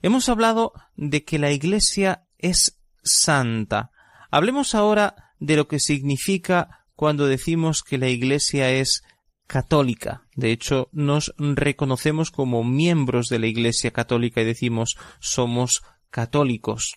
Hemos 0.00 0.30
hablado 0.30 0.72
de 0.96 1.22
que 1.22 1.38
la 1.38 1.52
Iglesia 1.52 2.24
es 2.38 2.80
santa. 3.02 3.90
Hablemos 4.30 4.74
ahora 4.74 5.34
de 5.38 5.56
lo 5.56 5.68
que 5.68 5.78
significa 5.78 6.86
cuando 6.94 7.26
decimos 7.26 7.82
que 7.82 7.98
la 7.98 8.08
Iglesia 8.08 8.70
es 8.70 9.02
católica. 9.46 10.22
De 10.34 10.50
hecho, 10.50 10.88
nos 10.90 11.34
reconocemos 11.36 12.30
como 12.30 12.64
miembros 12.64 13.26
de 13.26 13.40
la 13.40 13.46
Iglesia 13.46 13.90
católica 13.90 14.40
y 14.40 14.46
decimos 14.46 14.96
somos 15.18 15.82
católicos. 16.08 16.94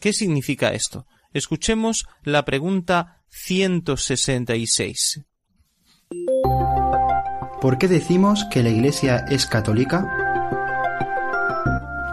¿Qué 0.00 0.14
significa 0.14 0.70
esto? 0.70 1.06
Escuchemos 1.34 2.06
la 2.22 2.46
pregunta 2.46 3.15
166. 3.36 5.20
¿Por 7.60 7.78
qué 7.78 7.86
decimos 7.86 8.44
que 8.50 8.62
la 8.62 8.70
Iglesia 8.70 9.24
es 9.28 9.46
católica? 9.46 10.10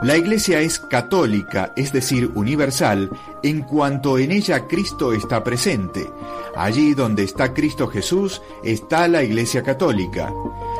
La 0.04 0.18
Iglesia 0.18 0.60
es 0.60 0.80
católica, 0.80 1.72
es 1.78 1.94
decir, 1.94 2.30
universal, 2.36 3.10
en 3.42 3.62
cuanto 3.62 4.20
en 4.20 4.32
ella 4.32 4.68
Cristo 4.68 5.14
está 5.14 5.44
presente. 5.44 6.08
Allí 6.56 6.94
donde 6.94 7.24
está 7.24 7.54
Cristo 7.54 7.88
Jesús 7.88 8.42
está 8.64 9.08
la 9.08 9.24
Iglesia 9.24 9.64
católica. 9.64 10.32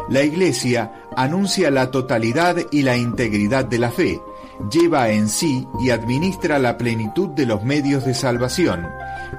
La 0.10 0.24
Iglesia 0.24 1.06
anuncia 1.16 1.72
la 1.72 1.90
totalidad 1.90 2.58
y 2.70 2.82
la 2.82 2.98
integridad 2.98 3.64
de 3.66 3.80
la 3.80 3.92
fe, 3.92 4.22
lleva 4.70 5.10
en 5.10 5.30
sí 5.30 5.66
y 5.80 5.90
administra 5.90 6.60
la 6.60 6.78
plenitud 6.78 7.30
de 7.30 7.46
los 7.46 7.64
medios 7.64 8.06
de 8.06 8.14
salvación. 8.14 8.86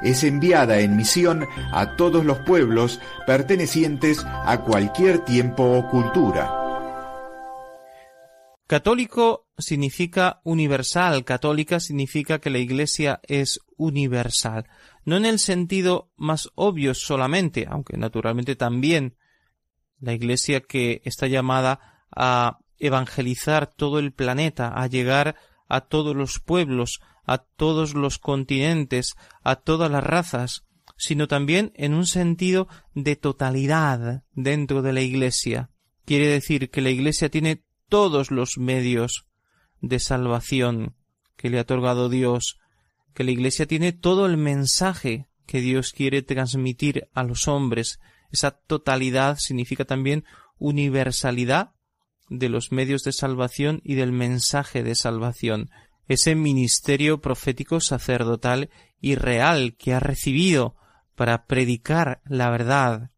Es 0.02 0.24
enviada 0.24 0.80
en 0.80 0.96
misión 0.96 1.46
a 1.72 1.96
todos 1.96 2.24
los 2.24 2.38
pueblos 2.40 3.00
pertenecientes 3.26 4.24
a 4.24 4.60
cualquier 4.60 5.18
tiempo 5.24 5.64
o 5.64 5.88
cultura. 5.88 6.64
Católico 8.66 9.46
significa 9.58 10.40
universal, 10.42 11.24
católica 11.24 11.80
significa 11.80 12.38
que 12.38 12.50
la 12.50 12.58
Iglesia 12.58 13.20
es 13.24 13.60
universal, 13.76 14.66
no 15.04 15.16
en 15.16 15.26
el 15.26 15.38
sentido 15.38 16.10
más 16.16 16.50
obvio 16.54 16.94
solamente, 16.94 17.66
aunque 17.68 17.98
naturalmente 17.98 18.56
también 18.56 19.16
la 20.00 20.14
Iglesia 20.14 20.60
que 20.60 21.02
está 21.04 21.26
llamada 21.26 22.06
a 22.10 22.58
evangelizar 22.78 23.66
todo 23.66 23.98
el 23.98 24.12
planeta, 24.12 24.68
a 24.68 24.86
llegar 24.86 25.36
a 25.68 25.82
todos 25.82 26.16
los 26.16 26.40
pueblos, 26.40 27.00
a 27.24 27.38
todos 27.38 27.94
los 27.94 28.18
continentes, 28.18 29.14
a 29.42 29.56
todas 29.56 29.90
las 29.90 30.04
razas, 30.04 30.64
sino 30.96 31.28
también 31.28 31.72
en 31.74 31.94
un 31.94 32.06
sentido 32.06 32.68
de 32.94 33.16
totalidad 33.16 34.24
dentro 34.32 34.82
de 34.82 34.92
la 34.92 35.00
Iglesia. 35.00 35.70
Quiere 36.04 36.28
decir 36.28 36.70
que 36.70 36.80
la 36.80 36.90
Iglesia 36.90 37.30
tiene 37.30 37.64
todos 37.88 38.30
los 38.30 38.58
medios 38.58 39.26
de 39.80 39.98
salvación 39.98 40.94
que 41.36 41.50
le 41.50 41.58
ha 41.58 41.62
otorgado 41.62 42.08
Dios, 42.08 42.58
que 43.14 43.24
la 43.24 43.30
Iglesia 43.30 43.66
tiene 43.66 43.92
todo 43.92 44.26
el 44.26 44.36
mensaje 44.36 45.28
que 45.46 45.60
Dios 45.60 45.92
quiere 45.92 46.22
transmitir 46.22 47.08
a 47.12 47.22
los 47.22 47.48
hombres. 47.48 48.00
Esa 48.30 48.52
totalidad 48.52 49.36
significa 49.38 49.84
también 49.84 50.24
universalidad 50.58 51.72
de 52.28 52.48
los 52.48 52.72
medios 52.72 53.02
de 53.02 53.12
salvación 53.12 53.80
y 53.84 53.94
del 53.94 54.12
mensaje 54.12 54.82
de 54.82 54.94
salvación, 54.94 55.70
ese 56.08 56.34
ministerio 56.34 57.20
profético 57.20 57.80
sacerdotal 57.80 58.70
y 59.00 59.14
real 59.14 59.76
que 59.76 59.94
ha 59.94 60.00
recibido 60.00 60.76
para 61.14 61.46
predicar 61.46 62.20
la 62.24 62.50
verdad, 62.50 63.10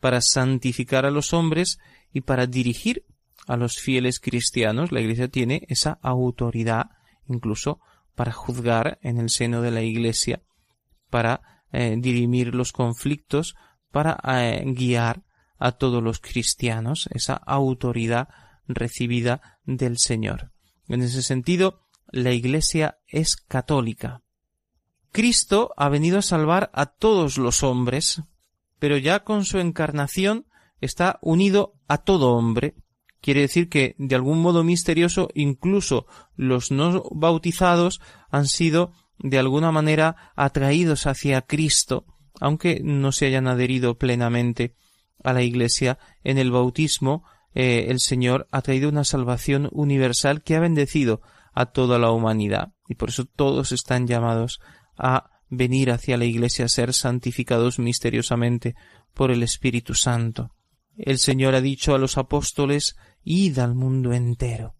para 0.00 0.20
santificar 0.20 1.06
a 1.06 1.10
los 1.10 1.32
hombres 1.32 1.78
y 2.12 2.22
para 2.22 2.46
dirigir 2.46 3.04
a 3.46 3.56
los 3.56 3.78
fieles 3.78 4.20
cristianos. 4.20 4.92
La 4.92 5.00
Iglesia 5.00 5.28
tiene 5.28 5.64
esa 5.68 5.98
autoridad 6.02 6.90
incluso 7.26 7.80
para 8.14 8.32
juzgar 8.32 8.98
en 9.02 9.18
el 9.18 9.30
seno 9.30 9.62
de 9.62 9.70
la 9.70 9.82
Iglesia, 9.82 10.42
para 11.10 11.62
eh, 11.72 11.96
dirimir 11.98 12.54
los 12.54 12.72
conflictos, 12.72 13.54
para 13.90 14.18
eh, 14.24 14.62
guiar 14.66 15.22
a 15.58 15.72
todos 15.72 16.02
los 16.02 16.20
cristianos, 16.20 17.08
esa 17.12 17.34
autoridad 17.34 18.28
recibida 18.66 19.58
del 19.64 19.98
Señor. 19.98 20.52
En 20.88 21.02
ese 21.02 21.22
sentido, 21.22 21.87
la 22.10 22.32
Iglesia 22.32 22.98
es 23.06 23.36
católica. 23.36 24.22
Cristo 25.12 25.72
ha 25.76 25.88
venido 25.88 26.18
a 26.18 26.22
salvar 26.22 26.70
a 26.74 26.86
todos 26.86 27.38
los 27.38 27.62
hombres, 27.62 28.22
pero 28.78 28.96
ya 28.96 29.24
con 29.24 29.44
su 29.44 29.58
encarnación 29.58 30.46
está 30.80 31.18
unido 31.22 31.74
a 31.88 31.98
todo 31.98 32.34
hombre. 32.34 32.74
Quiere 33.20 33.40
decir 33.40 33.68
que, 33.68 33.96
de 33.98 34.14
algún 34.14 34.40
modo 34.40 34.62
misterioso, 34.62 35.28
incluso 35.34 36.06
los 36.36 36.70
no 36.70 37.02
bautizados 37.10 38.00
han 38.30 38.46
sido, 38.46 38.92
de 39.18 39.38
alguna 39.38 39.72
manera, 39.72 40.32
atraídos 40.36 41.06
hacia 41.06 41.42
Cristo, 41.42 42.06
aunque 42.40 42.80
no 42.82 43.10
se 43.10 43.26
hayan 43.26 43.48
adherido 43.48 43.98
plenamente 43.98 44.76
a 45.24 45.32
la 45.32 45.42
Iglesia 45.42 45.98
en 46.22 46.38
el 46.38 46.52
bautismo, 46.52 47.24
eh, 47.54 47.86
el 47.88 47.98
Señor 47.98 48.46
ha 48.52 48.62
traído 48.62 48.88
una 48.88 49.02
salvación 49.02 49.68
universal 49.72 50.42
que 50.42 50.54
ha 50.54 50.60
bendecido 50.60 51.22
a 51.52 51.66
toda 51.66 51.98
la 51.98 52.10
humanidad 52.10 52.72
y 52.88 52.94
por 52.94 53.10
eso 53.10 53.24
todos 53.24 53.72
están 53.72 54.06
llamados 54.06 54.60
a 54.96 55.30
venir 55.48 55.90
hacia 55.90 56.16
la 56.16 56.24
Iglesia 56.24 56.66
a 56.66 56.68
ser 56.68 56.92
santificados 56.92 57.78
misteriosamente 57.78 58.74
por 59.14 59.30
el 59.30 59.42
Espíritu 59.42 59.94
Santo. 59.94 60.54
El 60.96 61.18
Señor 61.18 61.54
ha 61.54 61.60
dicho 61.60 61.94
a 61.94 61.98
los 61.98 62.18
apóstoles 62.18 62.96
Id 63.22 63.58
al 63.58 63.74
mundo 63.74 64.12
entero 64.12 64.74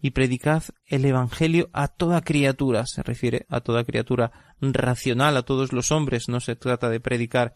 y 0.00 0.10
predicad 0.10 0.62
el 0.86 1.04
Evangelio 1.04 1.68
a 1.72 1.88
toda 1.88 2.22
criatura, 2.22 2.86
se 2.86 3.02
refiere 3.02 3.46
a 3.48 3.60
toda 3.60 3.84
criatura 3.84 4.54
racional, 4.60 5.36
a 5.36 5.42
todos 5.42 5.72
los 5.72 5.92
hombres, 5.92 6.28
no 6.28 6.40
se 6.40 6.56
trata 6.56 6.88
de 6.88 7.00
predicar 7.00 7.54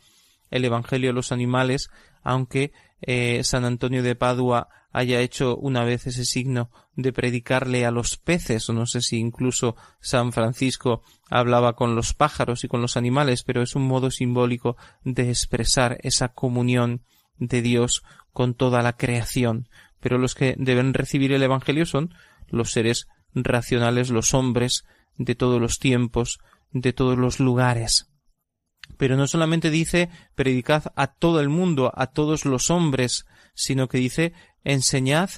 el 0.50 0.64
Evangelio 0.64 1.10
a 1.10 1.14
los 1.14 1.32
animales, 1.32 1.88
aunque 2.22 2.72
eh, 3.00 3.42
San 3.44 3.64
Antonio 3.64 4.02
de 4.02 4.14
Padua 4.14 4.68
haya 4.94 5.20
hecho 5.20 5.56
una 5.56 5.82
vez 5.84 6.06
ese 6.06 6.24
signo 6.24 6.70
de 6.94 7.12
predicarle 7.12 7.84
a 7.84 7.90
los 7.90 8.16
peces, 8.16 8.70
o 8.70 8.72
no 8.72 8.86
sé 8.86 9.00
si 9.02 9.18
incluso 9.18 9.74
San 10.00 10.32
Francisco 10.32 11.02
hablaba 11.28 11.74
con 11.74 11.96
los 11.96 12.14
pájaros 12.14 12.62
y 12.62 12.68
con 12.68 12.80
los 12.80 12.96
animales, 12.96 13.42
pero 13.42 13.60
es 13.60 13.74
un 13.74 13.88
modo 13.88 14.12
simbólico 14.12 14.76
de 15.02 15.30
expresar 15.30 15.98
esa 16.04 16.28
comunión 16.28 17.02
de 17.38 17.60
Dios 17.60 18.04
con 18.32 18.54
toda 18.54 18.82
la 18.82 18.96
creación. 18.96 19.68
Pero 19.98 20.16
los 20.16 20.36
que 20.36 20.54
deben 20.58 20.94
recibir 20.94 21.32
el 21.32 21.42
Evangelio 21.42 21.86
son 21.86 22.14
los 22.48 22.70
seres 22.70 23.08
racionales, 23.34 24.10
los 24.10 24.32
hombres 24.32 24.84
de 25.16 25.34
todos 25.34 25.60
los 25.60 25.80
tiempos, 25.80 26.38
de 26.70 26.92
todos 26.92 27.18
los 27.18 27.40
lugares. 27.40 28.06
Pero 28.96 29.16
no 29.16 29.26
solamente 29.26 29.70
dice 29.70 30.08
predicad 30.36 30.92
a 30.94 31.08
todo 31.08 31.40
el 31.40 31.48
mundo, 31.48 31.90
a 31.96 32.06
todos 32.06 32.44
los 32.44 32.70
hombres, 32.70 33.26
sino 33.54 33.88
que 33.88 33.98
dice 33.98 34.32
enseñad 34.64 35.30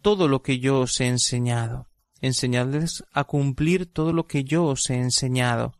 todo 0.00 0.28
lo 0.28 0.42
que 0.42 0.58
yo 0.58 0.80
os 0.80 1.00
he 1.00 1.06
enseñado. 1.06 1.88
Enseñadles 2.20 3.04
a 3.12 3.24
cumplir 3.24 3.86
todo 3.86 4.12
lo 4.12 4.26
que 4.26 4.44
yo 4.44 4.64
os 4.64 4.88
he 4.90 4.96
enseñado. 4.96 5.74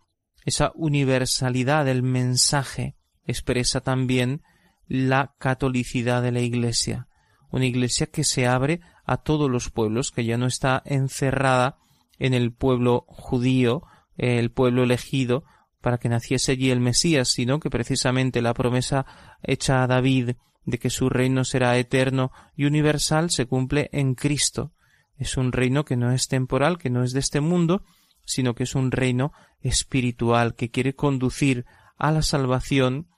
Esa 0.44 0.72
universalidad 0.74 1.84
del 1.84 2.02
mensaje 2.02 2.96
expresa 3.24 3.80
también 3.80 4.42
la 4.86 5.34
catolicidad 5.38 6.22
de 6.22 6.32
la 6.32 6.40
Iglesia, 6.40 7.08
una 7.50 7.66
Iglesia 7.66 8.06
que 8.06 8.24
se 8.24 8.46
abre 8.46 8.80
a 9.04 9.18
todos 9.18 9.50
los 9.50 9.70
pueblos, 9.70 10.10
que 10.10 10.24
ya 10.24 10.36
no 10.38 10.46
está 10.46 10.82
encerrada 10.84 11.78
en 12.18 12.34
el 12.34 12.52
pueblo 12.52 13.04
judío, 13.08 13.82
el 14.16 14.50
pueblo 14.50 14.82
elegido, 14.82 15.44
para 15.80 15.98
que 15.98 16.08
naciese 16.08 16.52
allí 16.52 16.70
el 16.70 16.80
Mesías, 16.80 17.28
sino 17.28 17.60
que 17.60 17.70
precisamente 17.70 18.42
la 18.42 18.54
promesa 18.54 19.06
hecha 19.42 19.82
a 19.82 19.86
David 19.86 20.32
de 20.68 20.78
que 20.78 20.90
su 20.90 21.08
reino 21.08 21.46
será 21.46 21.78
eterno 21.78 22.30
y 22.54 22.66
universal 22.66 23.30
se 23.30 23.46
cumple 23.46 23.88
en 23.90 24.14
Cristo. 24.14 24.74
Es 25.16 25.38
un 25.38 25.50
reino 25.50 25.86
que 25.86 25.96
no 25.96 26.12
es 26.12 26.28
temporal, 26.28 26.76
que 26.76 26.90
no 26.90 27.02
es 27.02 27.12
de 27.12 27.20
este 27.20 27.40
mundo, 27.40 27.84
sino 28.26 28.54
que 28.54 28.64
es 28.64 28.74
un 28.74 28.90
reino 28.90 29.32
espiritual 29.62 30.54
que 30.54 30.70
quiere 30.70 30.94
conducir 30.94 31.64
a 31.96 32.12
la 32.12 32.20
salvación 32.20 33.08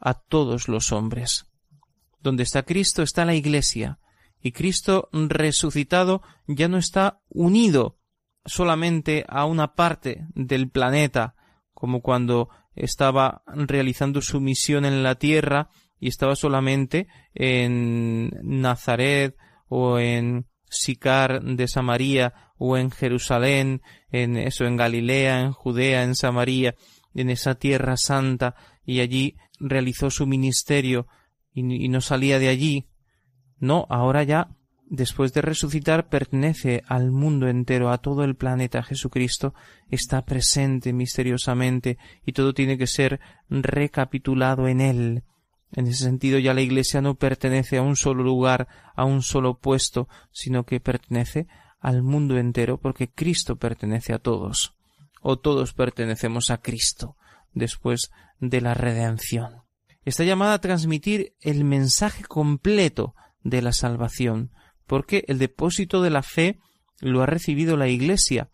a 0.00 0.14
todos 0.14 0.66
los 0.66 0.90
hombres. 0.90 1.46
Donde 2.20 2.42
está 2.42 2.64
Cristo 2.64 3.04
está 3.04 3.24
la 3.24 3.36
Iglesia, 3.36 4.00
y 4.40 4.50
Cristo 4.50 5.08
resucitado 5.12 6.22
ya 6.48 6.66
no 6.66 6.78
está 6.78 7.20
unido 7.28 8.00
solamente 8.44 9.24
a 9.28 9.44
una 9.44 9.74
parte 9.74 10.26
del 10.34 10.68
planeta, 10.68 11.36
como 11.74 12.02
cuando 12.02 12.48
estaba 12.74 13.44
realizando 13.46 14.20
su 14.20 14.40
misión 14.40 14.84
en 14.84 15.04
la 15.04 15.14
tierra 15.14 15.70
y 16.00 16.08
estaba 16.08 16.36
solamente 16.36 17.08
en 17.34 18.30
Nazaret 18.42 19.36
o 19.68 19.98
en 19.98 20.46
Sicar 20.70 21.42
de 21.42 21.68
Samaria 21.68 22.34
o 22.58 22.76
en 22.76 22.90
Jerusalén, 22.90 23.82
en 24.10 24.36
eso, 24.36 24.64
en 24.64 24.76
Galilea, 24.76 25.40
en 25.40 25.52
Judea, 25.52 26.02
en 26.02 26.14
Samaria, 26.14 26.74
en 27.14 27.30
esa 27.30 27.54
tierra 27.54 27.96
santa, 27.96 28.54
y 28.84 29.00
allí 29.00 29.36
realizó 29.60 30.10
su 30.10 30.26
ministerio 30.26 31.06
y, 31.52 31.84
y 31.84 31.88
no 31.88 32.00
salía 32.00 32.38
de 32.38 32.48
allí. 32.48 32.88
No, 33.58 33.86
ahora 33.88 34.22
ya, 34.22 34.56
después 34.86 35.32
de 35.32 35.42
resucitar, 35.42 36.08
pertenece 36.08 36.82
al 36.86 37.10
mundo 37.10 37.48
entero, 37.48 37.90
a 37.90 37.98
todo 37.98 38.24
el 38.24 38.36
planeta. 38.36 38.82
Jesucristo 38.82 39.54
está 39.90 40.24
presente 40.24 40.92
misteriosamente 40.92 41.98
y 42.24 42.32
todo 42.32 42.54
tiene 42.54 42.78
que 42.78 42.86
ser 42.86 43.20
recapitulado 43.48 44.68
en 44.68 44.80
él. 44.80 45.24
En 45.72 45.86
ese 45.86 46.04
sentido 46.04 46.38
ya 46.38 46.54
la 46.54 46.62
Iglesia 46.62 47.00
no 47.00 47.16
pertenece 47.16 47.76
a 47.76 47.82
un 47.82 47.96
solo 47.96 48.22
lugar, 48.22 48.68
a 48.94 49.04
un 49.04 49.22
solo 49.22 49.58
puesto, 49.58 50.08
sino 50.32 50.64
que 50.64 50.80
pertenece 50.80 51.46
al 51.80 52.02
mundo 52.02 52.38
entero 52.38 52.78
porque 52.78 53.08
Cristo 53.08 53.56
pertenece 53.56 54.12
a 54.12 54.18
todos, 54.18 54.74
o 55.20 55.38
todos 55.38 55.74
pertenecemos 55.74 56.50
a 56.50 56.58
Cristo 56.58 57.16
después 57.52 58.10
de 58.40 58.60
la 58.60 58.74
redención. 58.74 59.62
Está 60.04 60.24
llamada 60.24 60.54
a 60.54 60.60
transmitir 60.60 61.34
el 61.40 61.64
mensaje 61.64 62.24
completo 62.24 63.14
de 63.42 63.62
la 63.62 63.72
salvación, 63.72 64.52
porque 64.86 65.24
el 65.28 65.38
depósito 65.38 66.02
de 66.02 66.10
la 66.10 66.22
fe 66.22 66.58
lo 67.00 67.22
ha 67.22 67.26
recibido 67.26 67.76
la 67.76 67.88
Iglesia. 67.88 68.50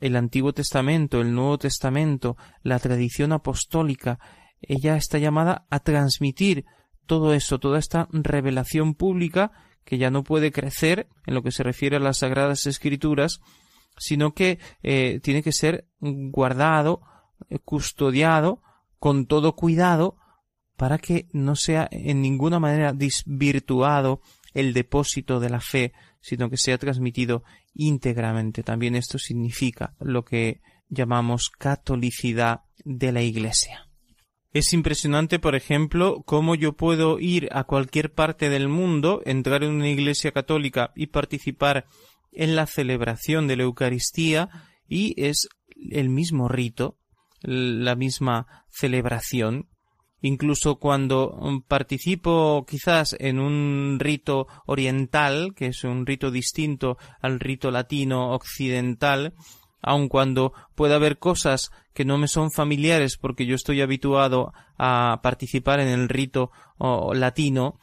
El 0.00 0.16
Antiguo 0.16 0.52
Testamento, 0.52 1.20
el 1.20 1.34
Nuevo 1.34 1.58
Testamento, 1.58 2.36
la 2.62 2.78
tradición 2.78 3.32
apostólica, 3.32 4.18
ella 4.62 4.96
está 4.96 5.18
llamada 5.18 5.66
a 5.70 5.80
transmitir 5.80 6.64
todo 7.06 7.34
eso, 7.34 7.58
toda 7.58 7.78
esta 7.78 8.08
revelación 8.12 8.94
pública 8.94 9.52
que 9.84 9.98
ya 9.98 10.10
no 10.10 10.22
puede 10.22 10.52
crecer 10.52 11.08
en 11.26 11.34
lo 11.34 11.42
que 11.42 11.52
se 11.52 11.62
refiere 11.62 11.96
a 11.96 12.00
las 12.00 12.18
Sagradas 12.18 12.66
Escrituras, 12.66 13.40
sino 13.98 14.32
que 14.34 14.58
eh, 14.82 15.20
tiene 15.22 15.42
que 15.42 15.52
ser 15.52 15.86
guardado, 16.00 17.02
eh, 17.50 17.58
custodiado, 17.58 18.62
con 18.98 19.26
todo 19.26 19.56
cuidado, 19.56 20.16
para 20.76 20.98
que 20.98 21.28
no 21.32 21.56
sea 21.56 21.88
en 21.90 22.22
ninguna 22.22 22.58
manera 22.58 22.92
desvirtuado 22.92 24.20
el 24.54 24.72
depósito 24.72 25.40
de 25.40 25.50
la 25.50 25.60
fe, 25.60 25.92
sino 26.20 26.50
que 26.50 26.56
sea 26.56 26.78
transmitido 26.78 27.42
íntegramente. 27.74 28.62
También 28.62 28.94
esto 28.94 29.18
significa 29.18 29.94
lo 30.00 30.24
que 30.24 30.60
llamamos 30.88 31.50
catolicidad 31.50 32.62
de 32.84 33.12
la 33.12 33.22
Iglesia. 33.22 33.91
Es 34.52 34.74
impresionante, 34.74 35.38
por 35.38 35.54
ejemplo, 35.54 36.22
cómo 36.26 36.54
yo 36.54 36.74
puedo 36.74 37.18
ir 37.18 37.48
a 37.52 37.64
cualquier 37.64 38.12
parte 38.12 38.50
del 38.50 38.68
mundo, 38.68 39.22
entrar 39.24 39.64
en 39.64 39.72
una 39.72 39.88
iglesia 39.88 40.32
católica 40.32 40.92
y 40.94 41.06
participar 41.06 41.86
en 42.32 42.54
la 42.54 42.66
celebración 42.66 43.48
de 43.48 43.56
la 43.56 43.62
Eucaristía 43.62 44.50
y 44.86 45.14
es 45.16 45.48
el 45.90 46.10
mismo 46.10 46.48
rito, 46.48 46.98
la 47.40 47.94
misma 47.94 48.64
celebración. 48.68 49.68
Incluso 50.20 50.76
cuando 50.76 51.64
participo 51.66 52.64
quizás 52.68 53.16
en 53.18 53.40
un 53.40 53.96
rito 53.98 54.46
oriental, 54.66 55.54
que 55.56 55.68
es 55.68 55.82
un 55.82 56.06
rito 56.06 56.30
distinto 56.30 56.98
al 57.20 57.40
rito 57.40 57.70
latino 57.70 58.32
occidental, 58.32 59.34
aun 59.82 60.08
cuando 60.08 60.52
pueda 60.74 60.96
haber 60.96 61.18
cosas 61.18 61.70
que 61.92 62.04
no 62.04 62.16
me 62.16 62.28
son 62.28 62.50
familiares 62.50 63.18
porque 63.18 63.44
yo 63.44 63.54
estoy 63.54 63.80
habituado 63.82 64.52
a 64.78 65.20
participar 65.22 65.80
en 65.80 65.88
el 65.88 66.08
rito 66.08 66.50
latino, 67.12 67.78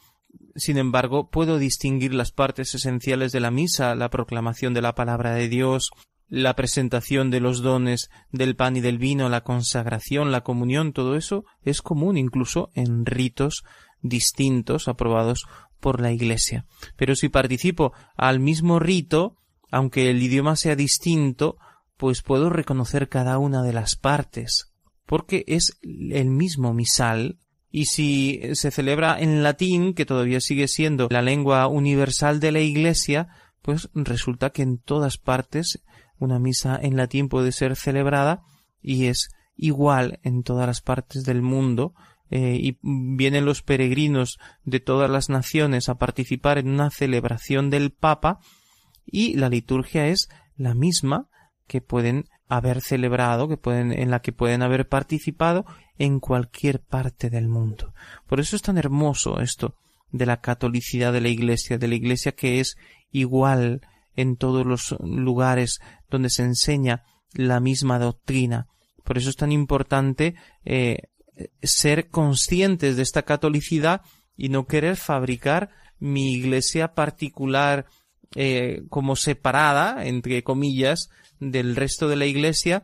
sin 0.56 0.78
embargo, 0.78 1.30
puedo 1.30 1.58
distinguir 1.58 2.14
las 2.14 2.32
partes 2.32 2.74
esenciales 2.76 3.32
de 3.32 3.40
la 3.40 3.52
misa, 3.52 3.96
la 3.96 4.10
proclamación 4.10 4.74
de 4.74 4.82
la 4.82 4.96
palabra 4.96 5.34
de 5.34 5.48
Dios, 5.48 5.92
la 6.28 6.56
presentación 6.56 7.32
de 7.32 7.40
los 7.40 7.62
dones 7.62 8.10
del 8.32 8.56
pan 8.56 8.78
y 8.78 8.82
del 8.82 8.98
vino, 8.98 9.30
la 9.30 9.42
consagración, 9.42 10.32
la 10.32 10.42
comunión, 10.42 10.94
todo 10.94 11.16
eso 11.16 11.46
es 11.64 11.82
común 11.82 12.18
incluso 12.18 12.70
en 12.76 13.06
ritos 13.06 13.64
distintos 14.02 14.88
aprobados 14.88 15.46
por 15.80 16.02
la 16.02 16.12
Iglesia. 16.12 16.66
Pero 16.96 17.16
si 17.16 17.30
participo 17.30 17.94
al 18.16 18.40
mismo 18.40 18.80
rito, 18.80 19.38
aunque 19.72 20.10
el 20.10 20.22
idioma 20.22 20.56
sea 20.56 20.76
distinto, 20.76 21.58
pues 22.00 22.22
puedo 22.22 22.50
reconocer 22.50 23.10
cada 23.10 23.38
una 23.40 23.62
de 23.62 23.74
las 23.74 23.98
partes, 23.98 24.72
porque 25.06 25.44
es 25.48 25.78
el 25.84 26.30
mismo 26.30 26.74
misal, 26.74 27.40
y 27.70 27.88
si 27.88 28.40
se 28.54 28.72
celebra 28.72 29.20
en 29.20 29.44
latín, 29.44 29.94
que 29.94 30.06
todavía 30.06 30.40
sigue 30.40 30.70
siendo 30.70 31.10
la 31.12 31.22
lengua 31.22 31.68
universal 31.68 32.40
de 32.40 32.54
la 32.54 32.62
Iglesia, 32.62 33.28
pues 33.62 33.90
resulta 33.94 34.52
que 34.52 34.62
en 34.62 34.78
todas 34.78 35.18
partes 35.18 35.84
una 36.18 36.40
misa 36.40 36.80
en 36.82 36.96
latín 36.96 37.28
puede 37.28 37.52
ser 37.52 37.76
celebrada 37.76 38.44
y 38.82 39.08
es 39.08 39.28
igual 39.58 40.22
en 40.24 40.44
todas 40.44 40.68
las 40.68 40.80
partes 40.80 41.26
del 41.26 41.42
mundo. 41.42 41.94
Eh, 42.32 42.58
y 42.62 42.78
vienen 42.82 43.44
los 43.44 43.62
peregrinos 43.64 44.38
de 44.64 44.80
todas 44.80 45.10
las 45.10 45.30
naciones 45.30 45.90
a 45.90 45.96
participar 45.96 46.60
en 46.60 46.70
una 46.70 46.92
celebración 46.92 47.72
del 47.72 47.92
Papa 47.92 48.40
y 49.06 49.36
la 49.36 49.50
liturgia 49.50 50.08
es 50.08 50.30
la 50.56 50.76
misma 50.76 51.29
que 51.70 51.80
pueden 51.80 52.26
haber 52.50 52.82
celebrado, 52.82 53.48
que 53.48 53.56
pueden, 53.56 53.94
en 53.94 54.10
la 54.10 54.22
que 54.22 54.34
pueden 54.34 54.64
haber 54.64 54.90
participado 54.90 55.66
en 56.00 56.20
cualquier 56.20 56.82
parte 56.82 57.30
del 57.30 57.48
mundo. 57.48 57.94
Por 58.28 58.40
eso 58.40 58.56
es 58.56 58.64
tan 58.64 58.78
hermoso 58.78 59.40
esto 59.40 59.76
de 60.12 60.26
la 60.26 60.42
catolicidad 60.42 61.14
de 61.14 61.22
la 61.22 61.30
Iglesia, 61.30 61.78
de 61.78 61.88
la 61.88 61.96
Iglesia 61.96 62.32
que 62.34 62.60
es 62.60 62.76
igual 63.12 63.82
en 64.16 64.36
todos 64.36 64.66
los 64.66 64.96
lugares 65.00 65.80
donde 66.10 66.32
se 66.32 66.44
enseña 66.44 67.04
la 67.34 67.60
misma 67.60 68.00
doctrina. 68.00 68.68
Por 69.04 69.20
eso 69.20 69.30
es 69.30 69.36
tan 69.36 69.52
importante 69.52 70.34
eh, 70.66 71.04
ser 71.62 72.10
conscientes 72.10 72.98
de 72.98 73.04
esta 73.04 73.22
catolicidad 73.22 74.02
y 74.36 74.50
no 74.50 74.66
querer 74.66 74.96
fabricar 74.96 75.70
mi 76.00 76.34
iglesia 76.34 76.94
particular 76.94 77.86
eh, 78.36 78.84
como 78.90 79.16
separada, 79.16 80.06
entre 80.06 80.44
comillas, 80.44 81.10
del 81.40 81.76
resto 81.76 82.08
de 82.08 82.16
la 82.16 82.26
iglesia, 82.26 82.84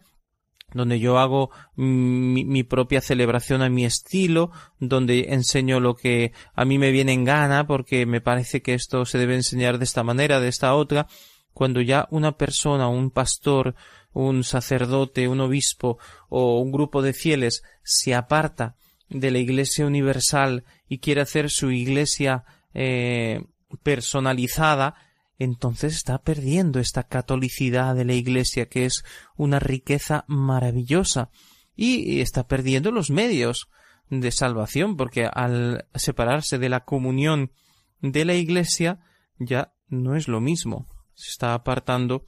donde 0.73 0.99
yo 0.99 1.19
hago 1.19 1.51
mi, 1.75 2.63
propia 2.63 2.99
celebración 2.99 3.62
a 3.62 3.69
mi 3.69 3.86
estilo, 3.86 4.51
donde 4.79 5.27
enseño 5.29 5.79
lo 5.79 5.95
que 5.95 6.34
a 6.53 6.65
mí 6.65 6.77
me 6.77 6.91
viene 6.91 7.13
en 7.13 7.23
gana, 7.23 7.67
porque 7.67 8.05
me 8.05 8.21
parece 8.21 8.62
que 8.62 8.73
esto 8.73 9.05
se 9.05 9.17
debe 9.17 9.36
enseñar 9.36 9.77
de 9.77 9.86
esta 9.86 10.03
manera, 10.03 10.39
de 10.39 10.49
esta 10.49 10.73
otra, 10.75 11.08
cuando 11.53 11.79
ya 11.79 12.08
una 12.12 12.38
persona, 12.38 12.89
un 12.89 13.12
pastor, 13.12 13.75
un 14.12 14.43
sacerdote, 14.43 15.27
un 15.27 15.41
obispo 15.41 15.97
o 16.29 16.60
un 16.60 16.71
grupo 16.71 17.01
de 17.01 17.13
fieles 17.13 17.63
se 17.84 18.13
aparta 18.13 18.75
de 19.10 19.31
la 19.31 19.39
Iglesia 19.39 19.86
universal 19.86 20.63
y 20.89 20.99
quiere 20.99 21.21
hacer 21.21 21.49
su 21.49 21.71
Iglesia 21.71 22.43
eh, 22.73 23.43
personalizada, 23.84 24.95
entonces 25.37 25.95
está 25.95 26.19
perdiendo 26.19 26.79
esta 26.79 27.03
catolicidad 27.03 27.95
de 27.95 28.05
la 28.05 28.13
Iglesia, 28.13 28.67
que 28.67 28.85
es 28.85 29.03
una 29.35 29.59
riqueza 29.59 30.25
maravillosa, 30.27 31.29
y 31.75 32.21
está 32.21 32.47
perdiendo 32.47 32.91
los 32.91 33.09
medios 33.09 33.67
de 34.09 34.31
salvación, 34.31 34.95
porque 34.95 35.25
al 35.25 35.87
separarse 35.95 36.57
de 36.57 36.69
la 36.69 36.85
comunión 36.85 37.51
de 38.01 38.23
la 38.23 38.35
Iglesia 38.35 38.99
ya 39.37 39.73
no 39.87 40.15
es 40.15 40.27
lo 40.27 40.39
mismo, 40.39 40.87
se 41.13 41.31
está 41.31 41.53
apartando 41.53 42.27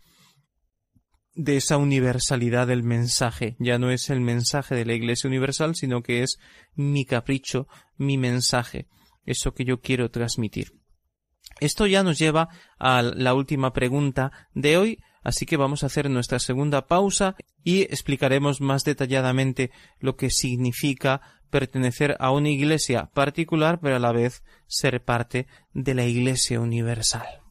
de 1.37 1.57
esa 1.57 1.77
universalidad 1.77 2.67
del 2.67 2.83
mensaje. 2.83 3.55
Ya 3.59 3.77
no 3.77 3.91
es 3.91 4.09
el 4.09 4.21
mensaje 4.21 4.75
de 4.75 4.85
la 4.85 4.93
Iglesia 4.93 5.27
Universal, 5.27 5.75
sino 5.75 6.01
que 6.01 6.23
es 6.23 6.39
mi 6.73 7.05
capricho, 7.05 7.67
mi 7.95 8.17
mensaje, 8.17 8.87
eso 9.23 9.53
que 9.53 9.63
yo 9.63 9.79
quiero 9.79 10.09
transmitir. 10.09 10.76
Esto 11.59 11.87
ya 11.87 12.03
nos 12.03 12.19
lleva 12.19 12.49
a 12.77 13.01
la 13.01 13.33
última 13.33 13.73
pregunta 13.73 14.31
de 14.53 14.77
hoy, 14.77 14.99
así 15.23 15.45
que 15.45 15.57
vamos 15.57 15.83
a 15.83 15.87
hacer 15.87 16.09
nuestra 16.09 16.39
segunda 16.39 16.87
pausa 16.87 17.35
y 17.63 17.81
explicaremos 17.81 18.61
más 18.61 18.83
detalladamente 18.83 19.71
lo 19.99 20.15
que 20.15 20.29
significa 20.29 21.21
pertenecer 21.49 22.15
a 22.19 22.31
una 22.31 22.49
iglesia 22.49 23.09
particular 23.13 23.79
pero 23.81 23.95
a 23.95 23.99
la 23.99 24.11
vez 24.11 24.43
ser 24.67 25.03
parte 25.03 25.47
de 25.73 25.93
la 25.93 26.05
iglesia 26.05 26.59
universal. 26.59 27.46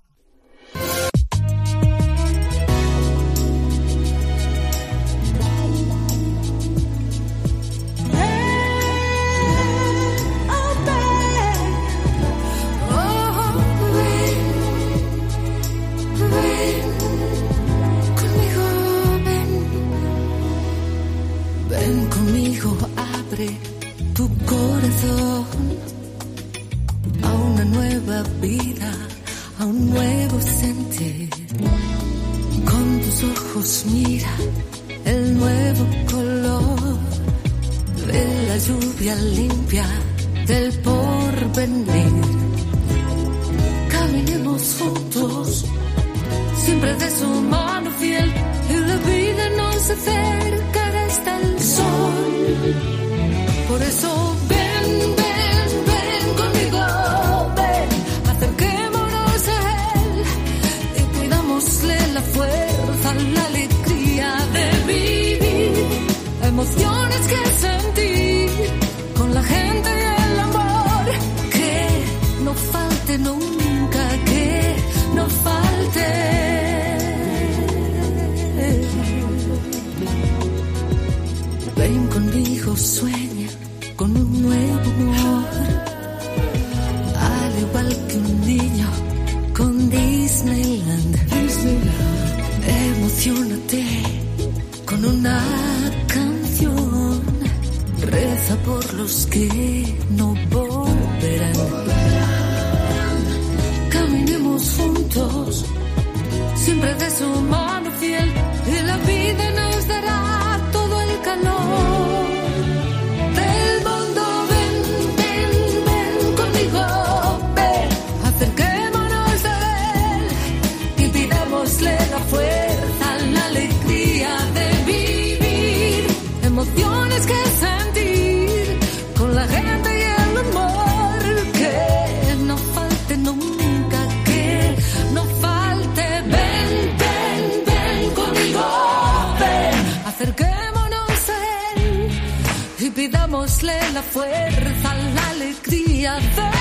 another. 146.17 146.56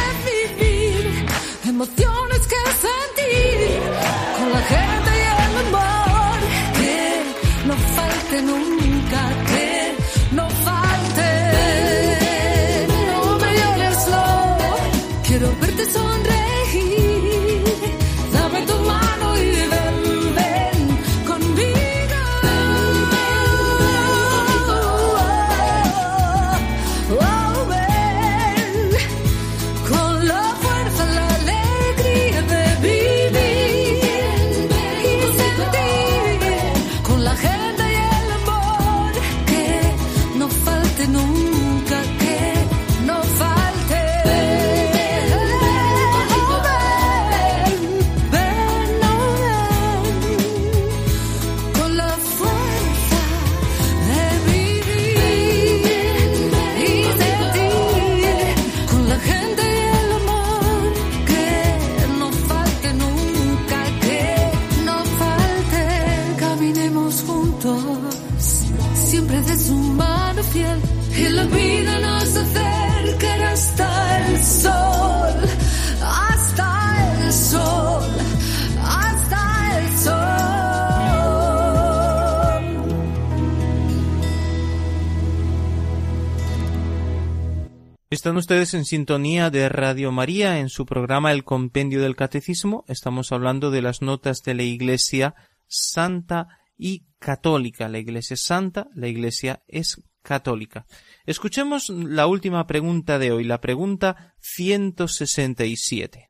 Ustedes 88.37 88.73
en 88.73 88.83
sintonía 88.83 89.49
de 89.49 89.69
Radio 89.69 90.11
María 90.11 90.59
en 90.59 90.67
su 90.67 90.85
programa 90.85 91.31
El 91.31 91.45
Compendio 91.45 92.01
del 92.01 92.17
Catecismo. 92.17 92.83
Estamos 92.89 93.31
hablando 93.31 93.71
de 93.71 93.81
las 93.81 94.01
notas 94.01 94.43
de 94.43 94.53
la 94.55 94.63
Iglesia 94.63 95.35
Santa 95.67 96.49
y 96.77 97.05
Católica. 97.17 97.87
La 97.87 97.97
Iglesia 97.97 98.33
es 98.33 98.43
Santa, 98.43 98.89
la 98.93 99.07
Iglesia 99.07 99.63
es 99.69 100.03
Católica. 100.21 100.85
Escuchemos 101.25 101.89
la 101.89 102.27
última 102.27 102.67
pregunta 102.67 103.19
de 103.19 103.31
hoy, 103.31 103.45
la 103.45 103.61
pregunta 103.61 104.35
167. 104.41 106.29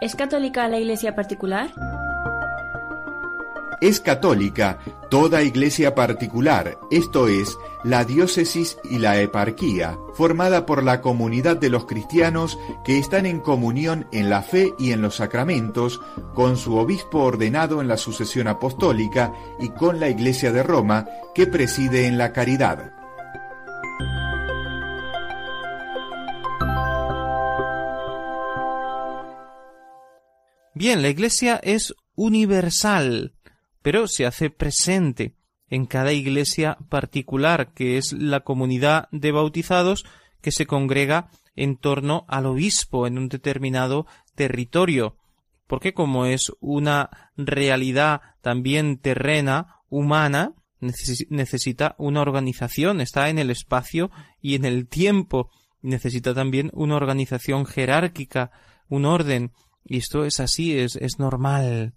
¿Es 0.00 0.14
católica 0.14 0.68
la 0.68 0.78
iglesia 0.78 1.16
particular? 1.16 1.72
Es 3.84 4.00
católica 4.00 4.78
toda 5.10 5.42
iglesia 5.42 5.94
particular, 5.94 6.78
esto 6.90 7.28
es, 7.28 7.58
la 7.82 8.06
diócesis 8.06 8.78
y 8.82 8.96
la 8.96 9.20
eparquía, 9.20 9.98
formada 10.14 10.64
por 10.64 10.82
la 10.82 11.02
comunidad 11.02 11.58
de 11.58 11.68
los 11.68 11.84
cristianos 11.84 12.58
que 12.82 12.98
están 12.98 13.26
en 13.26 13.40
comunión 13.40 14.06
en 14.10 14.30
la 14.30 14.40
fe 14.40 14.72
y 14.78 14.92
en 14.92 15.02
los 15.02 15.16
sacramentos, 15.16 16.00
con 16.32 16.56
su 16.56 16.76
obispo 16.76 17.18
ordenado 17.18 17.82
en 17.82 17.88
la 17.88 17.98
sucesión 17.98 18.48
apostólica 18.48 19.34
y 19.60 19.68
con 19.68 20.00
la 20.00 20.08
Iglesia 20.08 20.50
de 20.50 20.62
Roma, 20.62 21.06
que 21.34 21.46
preside 21.46 22.06
en 22.06 22.16
la 22.16 22.32
caridad. 22.32 22.90
Bien, 30.72 31.02
la 31.02 31.10
Iglesia 31.10 31.60
es 31.62 31.94
universal, 32.14 33.34
pero 33.84 34.08
se 34.08 34.24
hace 34.24 34.48
presente 34.48 35.36
en 35.68 35.84
cada 35.84 36.14
iglesia 36.14 36.78
particular, 36.88 37.74
que 37.74 37.98
es 37.98 38.14
la 38.14 38.40
comunidad 38.40 39.08
de 39.12 39.30
bautizados 39.30 40.06
que 40.40 40.52
se 40.52 40.66
congrega 40.66 41.28
en 41.54 41.76
torno 41.76 42.24
al 42.26 42.46
obispo 42.46 43.06
en 43.06 43.18
un 43.18 43.28
determinado 43.28 44.06
territorio, 44.34 45.18
porque 45.66 45.92
como 45.92 46.24
es 46.24 46.50
una 46.60 47.30
realidad 47.36 48.22
también 48.40 48.96
terrena, 48.96 49.82
humana, 49.90 50.54
necesita 50.80 51.94
una 51.98 52.22
organización, 52.22 53.02
está 53.02 53.28
en 53.28 53.38
el 53.38 53.50
espacio 53.50 54.10
y 54.40 54.54
en 54.54 54.64
el 54.64 54.88
tiempo, 54.88 55.50
necesita 55.82 56.32
también 56.32 56.70
una 56.72 56.96
organización 56.96 57.66
jerárquica, 57.66 58.50
un 58.88 59.04
orden, 59.04 59.52
y 59.84 59.98
esto 59.98 60.24
es 60.24 60.40
así, 60.40 60.78
es, 60.78 60.96
es 60.96 61.18
normal. 61.18 61.92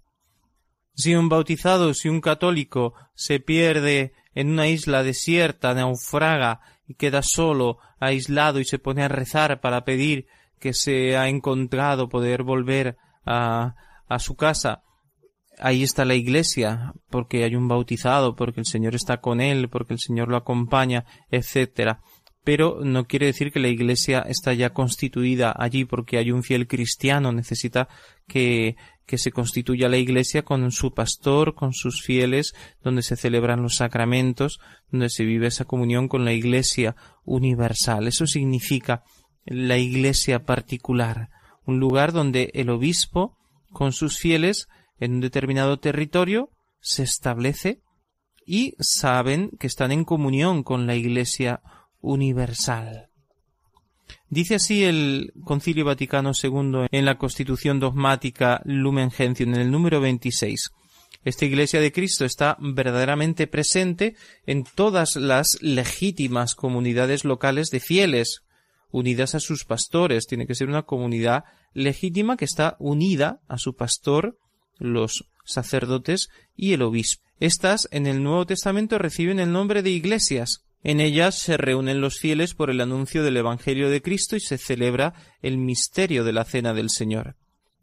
Si 0.98 1.14
un 1.14 1.28
bautizado, 1.28 1.94
si 1.94 2.08
un 2.08 2.20
católico 2.20 2.92
se 3.14 3.38
pierde 3.38 4.12
en 4.34 4.50
una 4.50 4.66
isla 4.66 5.04
desierta, 5.04 5.72
naufraga 5.72 6.60
y 6.88 6.94
queda 6.94 7.22
solo, 7.22 7.78
aislado 8.00 8.58
y 8.58 8.64
se 8.64 8.80
pone 8.80 9.04
a 9.04 9.08
rezar 9.08 9.60
para 9.60 9.84
pedir 9.84 10.26
que 10.58 10.74
se 10.74 11.16
ha 11.16 11.28
encontrado 11.28 12.08
poder 12.08 12.42
volver 12.42 12.96
a, 13.24 13.76
a 14.08 14.18
su 14.18 14.34
casa, 14.34 14.82
ahí 15.60 15.84
está 15.84 16.04
la 16.04 16.16
iglesia, 16.16 16.94
porque 17.10 17.44
hay 17.44 17.54
un 17.54 17.68
bautizado, 17.68 18.34
porque 18.34 18.58
el 18.58 18.66
Señor 18.66 18.96
está 18.96 19.20
con 19.20 19.40
él, 19.40 19.68
porque 19.68 19.92
el 19.92 20.00
Señor 20.00 20.26
lo 20.26 20.36
acompaña, 20.36 21.04
etcétera. 21.30 22.00
Pero 22.42 22.80
no 22.82 23.06
quiere 23.06 23.26
decir 23.26 23.52
que 23.52 23.60
la 23.60 23.68
iglesia 23.68 24.24
está 24.26 24.52
ya 24.52 24.70
constituida 24.70 25.54
allí 25.56 25.84
porque 25.84 26.18
hay 26.18 26.32
un 26.32 26.42
fiel 26.42 26.66
cristiano, 26.66 27.30
necesita 27.30 27.88
que, 28.26 28.74
que 29.08 29.16
se 29.18 29.32
constituya 29.32 29.88
la 29.88 29.96
iglesia 29.96 30.44
con 30.44 30.70
su 30.70 30.92
pastor, 30.92 31.54
con 31.54 31.72
sus 31.72 32.02
fieles, 32.02 32.54
donde 32.82 33.02
se 33.02 33.16
celebran 33.16 33.62
los 33.62 33.76
sacramentos, 33.76 34.60
donde 34.92 35.08
se 35.08 35.24
vive 35.24 35.46
esa 35.46 35.64
comunión 35.64 36.08
con 36.08 36.26
la 36.26 36.34
iglesia 36.34 36.94
universal. 37.24 38.06
Eso 38.06 38.26
significa 38.26 39.02
la 39.46 39.78
iglesia 39.78 40.44
particular, 40.44 41.30
un 41.64 41.80
lugar 41.80 42.12
donde 42.12 42.50
el 42.52 42.68
obispo, 42.68 43.38
con 43.72 43.92
sus 43.92 44.18
fieles, 44.18 44.68
en 45.00 45.14
un 45.14 45.20
determinado 45.20 45.78
territorio, 45.78 46.50
se 46.80 47.02
establece 47.02 47.80
y 48.44 48.74
saben 48.78 49.52
que 49.58 49.66
están 49.66 49.90
en 49.90 50.04
comunión 50.04 50.62
con 50.62 50.86
la 50.86 50.96
Iglesia 50.96 51.62
universal. 52.00 53.08
Dice 54.30 54.56
así 54.56 54.84
el 54.84 55.32
Concilio 55.44 55.86
Vaticano 55.86 56.32
II 56.40 56.86
en 56.90 57.04
la 57.06 57.16
Constitución 57.16 57.80
dogmática 57.80 58.60
Lumen 58.66 59.10
Gentium 59.10 59.54
en 59.54 59.60
el 59.60 59.70
número 59.70 60.02
26. 60.02 60.70
Esta 61.24 61.44
Iglesia 61.46 61.80
de 61.80 61.92
Cristo 61.92 62.26
está 62.26 62.58
verdaderamente 62.60 63.46
presente 63.46 64.16
en 64.46 64.64
todas 64.64 65.16
las 65.16 65.58
legítimas 65.62 66.54
comunidades 66.54 67.24
locales 67.24 67.70
de 67.70 67.80
fieles, 67.80 68.42
unidas 68.90 69.34
a 69.34 69.40
sus 69.40 69.64
pastores. 69.64 70.26
Tiene 70.26 70.46
que 70.46 70.54
ser 70.54 70.68
una 70.68 70.82
comunidad 70.82 71.44
legítima 71.72 72.36
que 72.36 72.44
está 72.44 72.76
unida 72.78 73.40
a 73.48 73.56
su 73.56 73.76
pastor 73.76 74.38
los 74.76 75.24
sacerdotes 75.44 76.28
y 76.54 76.74
el 76.74 76.82
obispo. 76.82 77.24
Estas 77.40 77.88
en 77.92 78.06
el 78.06 78.22
Nuevo 78.22 78.44
Testamento 78.44 78.98
reciben 78.98 79.40
el 79.40 79.52
nombre 79.52 79.82
de 79.82 79.90
iglesias. 79.90 80.64
En 80.82 81.00
ellas 81.00 81.34
se 81.34 81.56
reúnen 81.56 82.00
los 82.00 82.18
fieles 82.18 82.54
por 82.54 82.70
el 82.70 82.80
anuncio 82.80 83.22
del 83.22 83.36
Evangelio 83.36 83.90
de 83.90 84.00
Cristo 84.00 84.36
y 84.36 84.40
se 84.40 84.58
celebra 84.58 85.14
el 85.42 85.58
misterio 85.58 86.24
de 86.24 86.32
la 86.32 86.44
Cena 86.44 86.72
del 86.72 86.90
Señor. 86.90 87.36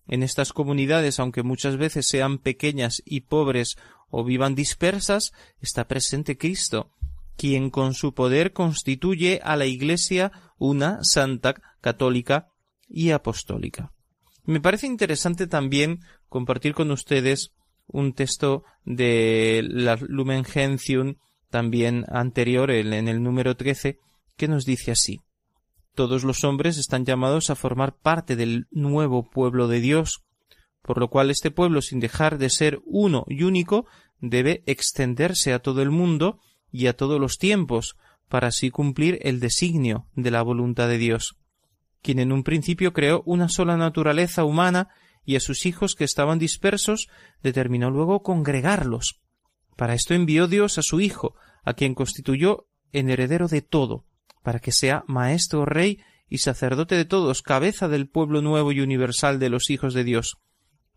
En 0.08 0.24
estas 0.24 0.54
comunidades, 0.54 1.20
aunque 1.20 1.44
muchas 1.44 1.78
veces 1.78 2.08
sean 2.08 2.38
pequeñas 2.38 3.02
y 3.06 3.22
pobres 3.22 3.76
o 4.10 4.24
vivan 4.24 4.56
dispersas, 4.56 5.34
está 5.60 5.88
presente 5.88 6.38
Cristo, 6.38 6.92
quien 7.36 7.70
con 7.70 7.94
su 7.94 8.14
poder 8.14 8.54
constituye 8.54 9.42
a 9.44 9.56
la 9.56 9.66
Iglesia 9.66 10.32
una 10.58 11.00
santa, 11.04 11.56
católica 11.82 12.48
y 12.88 13.12
apostólica. 13.12 13.92
Me 14.46 14.62
parece 14.62 14.88
interesante 14.88 15.48
también 15.48 16.02
compartir 16.30 16.74
con 16.74 16.92
ustedes 16.92 17.52
un 17.88 18.14
texto 18.14 18.64
de 18.84 19.66
la 19.68 19.96
Lumen 19.96 20.44
Gentium 20.44 21.16
también 21.56 22.04
anterior, 22.10 22.70
en 22.70 23.08
el 23.08 23.24
número 23.24 23.56
13, 23.56 23.98
que 24.36 24.50
nos 24.50 24.66
dice 24.66 24.92
así. 24.92 25.22
Todos 25.94 26.26
los 26.26 26.44
hombres 26.44 26.78
están 26.78 27.06
llamados 27.06 27.50
a 27.50 27.56
formar 27.56 27.96
parte 27.96 28.36
del 28.36 28.68
nuevo 28.72 29.30
pueblo 29.30 29.70
de 29.70 29.80
Dios, 29.80 30.26
por 30.82 30.98
lo 31.00 31.10
cual 31.10 31.32
este 31.32 31.52
pueblo, 31.52 31.82
sin 31.82 32.02
dejar 32.02 32.40
de 32.40 32.50
ser 32.50 32.82
uno 32.84 33.24
y 33.30 33.44
único, 33.44 33.86
debe 34.20 34.64
extenderse 34.66 35.54
a 35.54 35.60
todo 35.60 35.82
el 35.82 35.92
mundo 35.92 36.42
y 36.74 36.88
a 36.88 36.98
todos 36.98 37.22
los 37.22 37.38
tiempos, 37.38 37.96
para 38.28 38.50
así 38.50 38.70
cumplir 38.70 39.18
el 39.22 39.40
designio 39.40 40.08
de 40.14 40.32
la 40.32 40.42
voluntad 40.42 40.90
de 40.90 40.98
Dios 40.98 41.38
quien 42.02 42.20
en 42.20 42.32
un 42.32 42.44
principio 42.44 42.94
creó 42.94 43.24
una 43.26 43.50
sola 43.50 43.78
naturaleza 43.78 44.44
humana 44.44 44.90
y 45.26 45.38
a 45.38 45.40
sus 45.40 45.66
hijos 45.66 45.96
que 45.96 46.04
estaban 46.04 46.38
dispersos 46.38 47.08
determinó 47.42 47.90
luego 47.90 48.22
congregarlos. 48.22 49.20
Para 49.76 49.94
esto 49.94 50.14
envió 50.14 50.48
Dios 50.48 50.78
a 50.78 50.82
su 50.82 51.02
Hijo, 51.02 51.36
a 51.64 51.74
quien 51.74 51.96
constituyó 51.96 52.68
en 52.92 53.10
heredero 53.10 53.48
de 53.48 53.62
todo, 53.62 54.06
para 54.44 54.60
que 54.60 54.72
sea 54.72 55.04
maestro, 55.08 55.66
rey 55.66 56.00
y 56.30 56.38
sacerdote 56.40 56.96
de 56.96 57.06
todos, 57.06 57.42
cabeza 57.42 57.88
del 57.88 58.08
pueblo 58.08 58.42
nuevo 58.42 58.72
y 58.72 58.82
universal 58.82 59.40
de 59.40 59.50
los 59.50 59.70
hijos 59.70 59.94
de 59.94 60.04
Dios. 60.04 60.38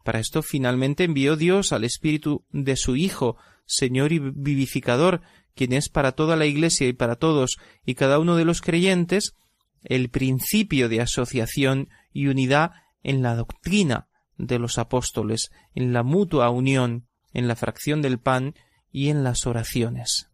Para 0.04 0.20
esto 0.20 0.42
finalmente 0.42 1.04
envió 1.04 1.36
Dios 1.36 1.72
al 1.72 1.84
Espíritu 1.84 2.44
de 2.50 2.76
su 2.76 2.96
Hijo, 2.96 3.36
Señor 3.66 4.12
y 4.12 4.20
vivificador, 4.20 5.22
quien 5.54 5.72
es 5.72 5.88
para 5.88 6.12
toda 6.12 6.36
la 6.36 6.46
Iglesia 6.46 6.86
y 6.86 6.92
para 6.92 7.16
todos 7.16 7.58
y 7.84 7.94
cada 7.94 8.18
uno 8.18 8.36
de 8.36 8.44
los 8.44 8.62
creyentes, 8.62 9.34
el 9.82 10.08
principio 10.08 10.88
de 10.88 11.00
asociación 11.00 11.88
y 12.12 12.28
unidad 12.28 12.72
en 13.02 13.22
la 13.22 13.34
doctrina 13.34 14.08
de 14.36 14.58
los 14.58 14.78
apóstoles, 14.78 15.50
en 15.74 15.92
la 15.92 16.02
mutua 16.04 16.50
unión, 16.50 17.08
en 17.32 17.48
la 17.48 17.56
fracción 17.56 18.02
del 18.02 18.18
pan 18.18 18.54
y 18.98 19.10
en 19.10 19.22
las 19.22 19.46
oraciones. 19.46 20.28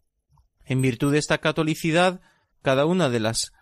En 0.64 0.80
virtud 0.80 1.12
de 1.12 1.18
esta 1.18 1.36
catolicidad, 1.36 2.22
cada 2.62 2.86
una 2.86 3.10
de 3.10 3.20
las 3.20 3.52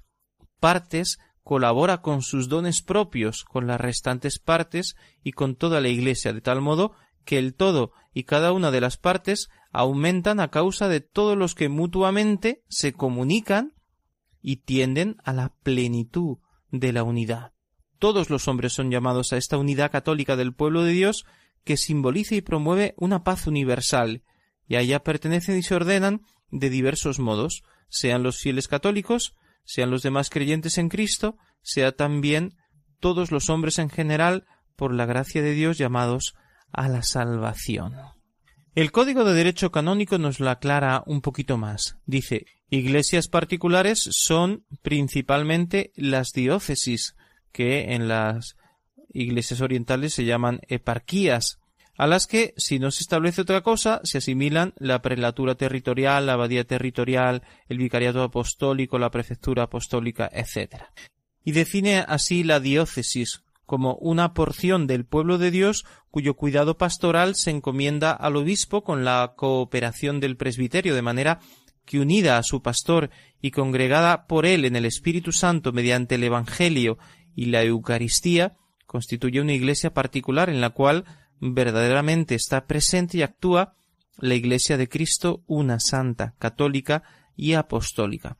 partes 0.60 1.18
colabora 1.42 2.02
con 2.02 2.22
sus 2.22 2.48
dones 2.48 2.82
propios, 2.82 3.42
con 3.42 3.66
las 3.66 3.80
restantes 3.80 4.38
partes 4.38 4.94
y 5.24 5.32
con 5.32 5.56
toda 5.56 5.80
la 5.80 5.88
Iglesia, 5.88 6.32
de 6.32 6.40
tal 6.40 6.60
modo 6.60 6.92
que 7.24 7.38
el 7.38 7.54
todo 7.54 7.90
y 8.14 8.22
cada 8.22 8.52
una 8.52 8.70
de 8.70 8.80
las 8.80 8.96
partes 8.96 9.48
aumentan 9.72 10.38
a 10.38 10.52
causa 10.52 10.86
de 10.86 11.00
todos 11.00 11.36
los 11.36 11.56
que 11.56 11.68
mutuamente 11.68 12.62
se 12.68 12.92
comunican 12.92 13.74
y 14.40 14.58
tienden 14.58 15.16
a 15.24 15.32
la 15.32 15.52
plenitud 15.64 16.38
de 16.70 16.92
la 16.92 17.02
unidad. 17.02 17.54
Todos 17.98 18.30
los 18.30 18.46
hombres 18.46 18.72
son 18.72 18.92
llamados 18.92 19.32
a 19.32 19.36
esta 19.36 19.58
unidad 19.58 19.90
católica 19.90 20.36
del 20.36 20.54
pueblo 20.54 20.84
de 20.84 20.92
Dios 20.92 21.26
que 21.64 21.76
simboliza 21.76 22.36
y 22.36 22.40
promueve 22.40 22.94
una 22.98 23.24
paz 23.24 23.48
universal, 23.48 24.22
y 24.66 24.76
a 24.76 24.80
ella 24.80 25.02
pertenecen 25.02 25.58
y 25.58 25.62
se 25.62 25.74
ordenan 25.74 26.22
de 26.50 26.70
diversos 26.70 27.18
modos, 27.18 27.62
sean 27.88 28.22
los 28.22 28.38
fieles 28.38 28.68
católicos, 28.68 29.34
sean 29.64 29.90
los 29.90 30.02
demás 30.02 30.30
creyentes 30.30 30.78
en 30.78 30.88
Cristo, 30.88 31.36
sea 31.62 31.92
también 31.92 32.54
todos 33.00 33.30
los 33.30 33.50
hombres 33.50 33.78
en 33.78 33.90
general, 33.90 34.46
por 34.76 34.94
la 34.94 35.06
gracia 35.06 35.42
de 35.42 35.52
Dios 35.52 35.78
llamados 35.78 36.34
a 36.72 36.88
la 36.88 37.02
salvación. 37.02 37.94
El 38.74 38.90
Código 38.90 39.24
de 39.24 39.34
Derecho 39.34 39.70
Canónico 39.70 40.16
nos 40.16 40.40
lo 40.40 40.48
aclara 40.48 41.02
un 41.06 41.20
poquito 41.20 41.58
más. 41.58 41.98
Dice, 42.06 42.46
iglesias 42.70 43.28
particulares 43.28 44.08
son 44.10 44.64
principalmente 44.80 45.92
las 45.94 46.32
diócesis, 46.32 47.14
que 47.52 47.92
en 47.92 48.08
las 48.08 48.56
iglesias 49.12 49.60
orientales 49.60 50.14
se 50.14 50.24
llaman 50.24 50.60
eparquías, 50.68 51.58
a 51.96 52.06
las 52.06 52.26
que, 52.26 52.54
si 52.56 52.78
no 52.78 52.90
se 52.90 53.02
establece 53.02 53.42
otra 53.42 53.60
cosa, 53.60 54.00
se 54.04 54.18
asimilan 54.18 54.72
la 54.76 55.02
prelatura 55.02 55.54
territorial, 55.54 56.26
la 56.26 56.34
abadía 56.34 56.64
territorial, 56.64 57.42
el 57.68 57.78
vicariato 57.78 58.22
apostólico, 58.22 58.98
la 58.98 59.10
prefectura 59.10 59.64
apostólica, 59.64 60.30
etc. 60.32 60.84
Y 61.44 61.52
define 61.52 61.98
así 61.98 62.44
la 62.44 62.60
diócesis 62.60 63.42
como 63.66 63.94
una 63.96 64.34
porción 64.34 64.86
del 64.86 65.04
pueblo 65.04 65.38
de 65.38 65.50
Dios 65.50 65.84
cuyo 66.10 66.34
cuidado 66.34 66.76
pastoral 66.76 67.34
se 67.34 67.50
encomienda 67.50 68.12
al 68.12 68.36
obispo 68.36 68.84
con 68.84 69.04
la 69.04 69.34
cooperación 69.36 70.20
del 70.20 70.36
presbiterio, 70.36 70.94
de 70.94 71.02
manera 71.02 71.40
que 71.84 71.98
unida 71.98 72.38
a 72.38 72.42
su 72.42 72.62
pastor 72.62 73.10
y 73.40 73.50
congregada 73.50 74.26
por 74.26 74.46
él 74.46 74.64
en 74.64 74.76
el 74.76 74.84
Espíritu 74.84 75.32
Santo 75.32 75.72
mediante 75.72 76.16
el 76.16 76.24
Evangelio 76.24 76.98
y 77.34 77.46
la 77.46 77.62
Eucaristía, 77.62 78.56
constituye 78.86 79.40
una 79.40 79.54
iglesia 79.54 79.94
particular 79.94 80.50
en 80.50 80.60
la 80.60 80.70
cual 80.70 81.04
verdaderamente 81.42 82.36
está 82.36 82.66
presente 82.66 83.18
y 83.18 83.22
actúa 83.22 83.74
la 84.18 84.34
Iglesia 84.34 84.76
de 84.76 84.88
Cristo, 84.88 85.42
una 85.46 85.80
santa, 85.80 86.34
católica 86.38 87.02
y 87.36 87.54
apostólica. 87.54 88.38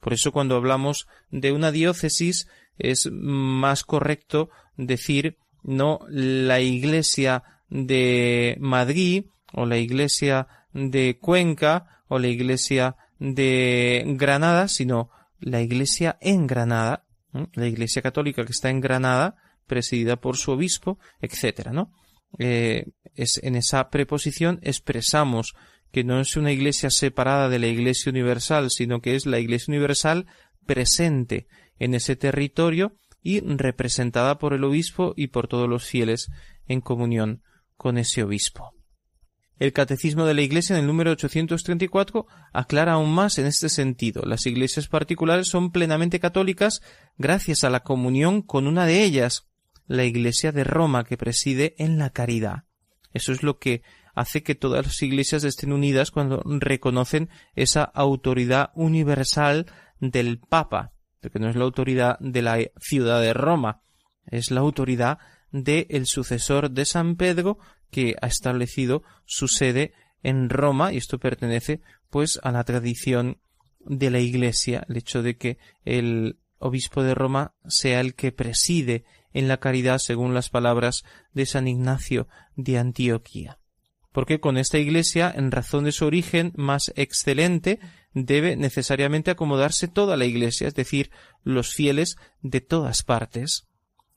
Por 0.00 0.12
eso 0.12 0.30
cuando 0.32 0.54
hablamos 0.54 1.08
de 1.30 1.52
una 1.52 1.72
diócesis 1.72 2.46
es 2.78 3.08
más 3.10 3.82
correcto 3.82 4.50
decir 4.76 5.36
no 5.62 6.00
la 6.08 6.60
iglesia 6.60 7.42
de 7.70 8.56
Madrid 8.60 9.24
o 9.52 9.66
la 9.66 9.78
iglesia 9.78 10.46
de 10.72 11.18
Cuenca 11.20 12.02
o 12.08 12.18
la 12.18 12.28
iglesia 12.28 12.96
de 13.18 14.04
Granada, 14.18 14.68
sino 14.68 15.10
la 15.40 15.62
iglesia 15.62 16.18
en 16.20 16.46
Granada, 16.46 17.04
la 17.54 17.66
iglesia 17.66 18.02
católica 18.02 18.44
que 18.44 18.52
está 18.52 18.70
en 18.70 18.80
Granada, 18.80 19.36
presidida 19.66 20.16
por 20.16 20.36
su 20.36 20.52
obispo, 20.52 20.98
etcétera, 21.20 21.72
¿no? 21.72 21.90
Eh, 22.38 22.86
es, 23.14 23.40
en 23.42 23.56
esa 23.56 23.90
preposición 23.90 24.58
expresamos 24.62 25.54
que 25.92 26.04
no 26.04 26.20
es 26.20 26.36
una 26.36 26.52
iglesia 26.52 26.90
separada 26.90 27.48
de 27.48 27.58
la 27.58 27.68
iglesia 27.68 28.10
universal, 28.10 28.70
sino 28.70 29.00
que 29.00 29.14
es 29.14 29.26
la 29.26 29.38
iglesia 29.38 29.72
universal 29.72 30.26
presente 30.66 31.46
en 31.78 31.94
ese 31.94 32.16
territorio 32.16 32.94
y 33.22 33.40
representada 33.40 34.38
por 34.38 34.54
el 34.54 34.64
obispo 34.64 35.14
y 35.16 35.28
por 35.28 35.48
todos 35.48 35.68
los 35.68 35.84
fieles 35.84 36.30
en 36.66 36.80
comunión 36.80 37.42
con 37.76 37.98
ese 37.98 38.22
obispo. 38.22 38.74
El 39.58 39.72
Catecismo 39.72 40.26
de 40.26 40.34
la 40.34 40.42
Iglesia 40.42 40.74
en 40.74 40.80
el 40.80 40.86
número 40.86 41.12
834 41.12 42.26
aclara 42.52 42.94
aún 42.94 43.14
más 43.14 43.38
en 43.38 43.46
este 43.46 43.68
sentido. 43.68 44.22
Las 44.26 44.46
iglesias 44.46 44.88
particulares 44.88 45.48
son 45.48 45.70
plenamente 45.70 46.18
católicas 46.18 46.82
gracias 47.18 47.62
a 47.62 47.70
la 47.70 47.80
comunión 47.80 48.42
con 48.42 48.66
una 48.66 48.84
de 48.84 49.04
ellas, 49.04 49.46
la 49.86 50.04
Iglesia 50.04 50.52
de 50.52 50.64
Roma, 50.64 51.04
que 51.04 51.16
preside 51.16 51.74
en 51.78 51.98
la 51.98 52.10
caridad. 52.10 52.64
Eso 53.12 53.32
es 53.32 53.42
lo 53.42 53.58
que 53.58 53.82
hace 54.14 54.42
que 54.42 54.54
todas 54.54 54.84
las 54.86 55.02
iglesias 55.02 55.44
estén 55.44 55.72
unidas 55.72 56.10
cuando 56.10 56.42
reconocen 56.44 57.28
esa 57.54 57.84
autoridad 57.84 58.70
universal 58.74 59.66
del 60.00 60.38
Papa, 60.38 60.92
porque 61.20 61.38
no 61.38 61.48
es 61.48 61.56
la 61.56 61.64
autoridad 61.64 62.18
de 62.20 62.42
la 62.42 62.58
ciudad 62.80 63.20
de 63.20 63.32
Roma, 63.34 63.82
es 64.26 64.50
la 64.50 64.60
autoridad 64.60 65.18
del 65.50 66.06
sucesor 66.06 66.70
de 66.70 66.84
San 66.84 67.16
Pedro 67.16 67.58
que 67.90 68.16
ha 68.20 68.26
establecido 68.26 69.02
su 69.24 69.46
sede 69.46 69.92
en 70.22 70.48
Roma 70.48 70.92
y 70.92 70.96
esto 70.96 71.18
pertenece 71.18 71.80
pues 72.10 72.40
a 72.42 72.50
la 72.50 72.64
tradición 72.64 73.38
de 73.80 74.10
la 74.10 74.18
Iglesia, 74.18 74.84
el 74.88 74.96
hecho 74.96 75.22
de 75.22 75.36
que 75.36 75.58
el 75.84 76.38
obispo 76.58 77.02
de 77.02 77.14
Roma 77.14 77.54
sea 77.66 78.00
el 78.00 78.14
que 78.14 78.32
preside 78.32 79.04
en 79.34 79.48
la 79.48 79.58
caridad 79.58 79.98
según 79.98 80.32
las 80.32 80.48
palabras 80.48 81.04
de 81.34 81.44
San 81.44 81.68
Ignacio 81.68 82.26
de 82.56 82.78
Antioquía. 82.78 83.58
Porque 84.12 84.40
con 84.40 84.56
esta 84.56 84.78
Iglesia, 84.78 85.32
en 85.36 85.50
razón 85.50 85.84
de 85.84 85.92
su 85.92 86.06
origen 86.06 86.52
más 86.56 86.92
excelente, 86.96 87.80
debe 88.14 88.56
necesariamente 88.56 89.30
acomodarse 89.30 89.88
toda 89.88 90.16
la 90.16 90.24
Iglesia, 90.24 90.68
es 90.68 90.74
decir, 90.74 91.10
los 91.42 91.74
fieles 91.74 92.16
de 92.40 92.60
todas 92.62 93.02
partes. 93.02 93.66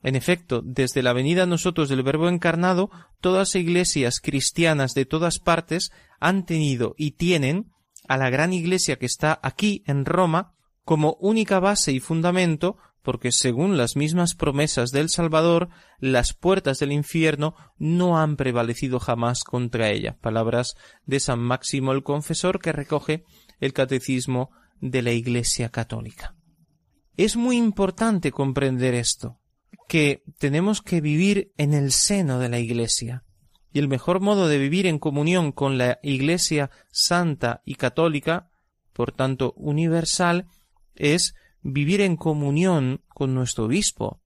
En 0.02 0.14
efecto, 0.14 0.62
desde 0.64 1.02
la 1.02 1.12
venida 1.12 1.42
a 1.42 1.46
nosotros 1.46 1.88
del 1.88 2.04
Verbo 2.04 2.28
encarnado, 2.28 2.90
todas 3.20 3.56
iglesias 3.56 4.20
cristianas 4.20 4.94
de 4.94 5.04
todas 5.04 5.40
partes 5.40 5.90
han 6.20 6.46
tenido 6.46 6.94
y 6.96 7.12
tienen 7.12 7.72
a 8.06 8.16
la 8.16 8.30
gran 8.30 8.52
iglesia 8.52 8.96
que 8.96 9.06
está 9.06 9.38
aquí 9.42 9.82
en 9.86 10.04
Roma 10.04 10.54
como 10.84 11.18
única 11.20 11.58
base 11.58 11.92
y 11.92 12.00
fundamento, 12.00 12.78
porque 13.08 13.32
según 13.32 13.78
las 13.78 13.96
mismas 13.96 14.34
promesas 14.34 14.90
del 14.90 15.08
Salvador, 15.08 15.70
las 15.98 16.34
puertas 16.34 16.78
del 16.78 16.92
infierno 16.92 17.54
no 17.78 18.18
han 18.18 18.36
prevalecido 18.36 19.00
jamás 19.00 19.44
contra 19.44 19.88
ella. 19.88 20.18
Palabras 20.20 20.74
de 21.06 21.18
San 21.18 21.38
Máximo 21.38 21.92
el 21.92 22.02
Confesor 22.02 22.60
que 22.60 22.70
recoge 22.70 23.24
el 23.60 23.72
Catecismo 23.72 24.50
de 24.82 25.00
la 25.00 25.12
Iglesia 25.12 25.70
Católica. 25.70 26.34
Es 27.16 27.36
muy 27.36 27.56
importante 27.56 28.30
comprender 28.30 28.92
esto 28.92 29.38
que 29.88 30.22
tenemos 30.38 30.82
que 30.82 31.00
vivir 31.00 31.54
en 31.56 31.72
el 31.72 31.92
seno 31.92 32.38
de 32.38 32.50
la 32.50 32.58
Iglesia. 32.58 33.24
Y 33.72 33.78
el 33.78 33.88
mejor 33.88 34.20
modo 34.20 34.48
de 34.48 34.58
vivir 34.58 34.86
en 34.86 34.98
comunión 34.98 35.52
con 35.52 35.78
la 35.78 35.98
Iglesia 36.02 36.70
santa 36.90 37.62
y 37.64 37.76
católica, 37.76 38.50
por 38.92 39.12
tanto 39.12 39.54
universal, 39.56 40.44
es 40.94 41.34
vivir 41.62 42.00
en 42.00 42.16
comunión 42.16 43.02
con 43.08 43.34
nuestro 43.34 43.64
obispo. 43.64 44.20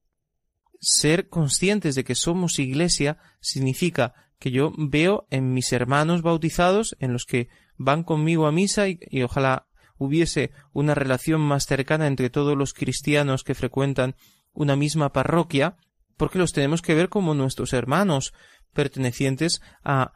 Ser 0.80 1.28
conscientes 1.28 1.94
de 1.94 2.04
que 2.04 2.14
somos 2.14 2.58
Iglesia 2.58 3.18
significa 3.40 4.14
que 4.38 4.50
yo 4.50 4.72
veo 4.76 5.26
en 5.30 5.54
mis 5.54 5.72
hermanos 5.72 6.22
bautizados, 6.22 6.96
en 6.98 7.12
los 7.12 7.24
que 7.24 7.48
van 7.76 8.02
conmigo 8.02 8.46
a 8.46 8.52
misa 8.52 8.88
y, 8.88 9.22
ojalá 9.22 9.68
hubiese 9.98 10.50
una 10.72 10.94
relación 10.96 11.40
más 11.40 11.66
cercana 11.66 12.08
entre 12.08 12.28
todos 12.28 12.56
los 12.56 12.74
cristianos 12.74 13.44
que 13.44 13.54
frecuentan 13.54 14.16
una 14.52 14.74
misma 14.74 15.12
parroquia, 15.12 15.76
porque 16.16 16.40
los 16.40 16.52
tenemos 16.52 16.82
que 16.82 16.94
ver 16.94 17.08
como 17.08 17.34
nuestros 17.34 17.72
hermanos, 17.72 18.34
pertenecientes 18.72 19.62
a, 19.84 20.12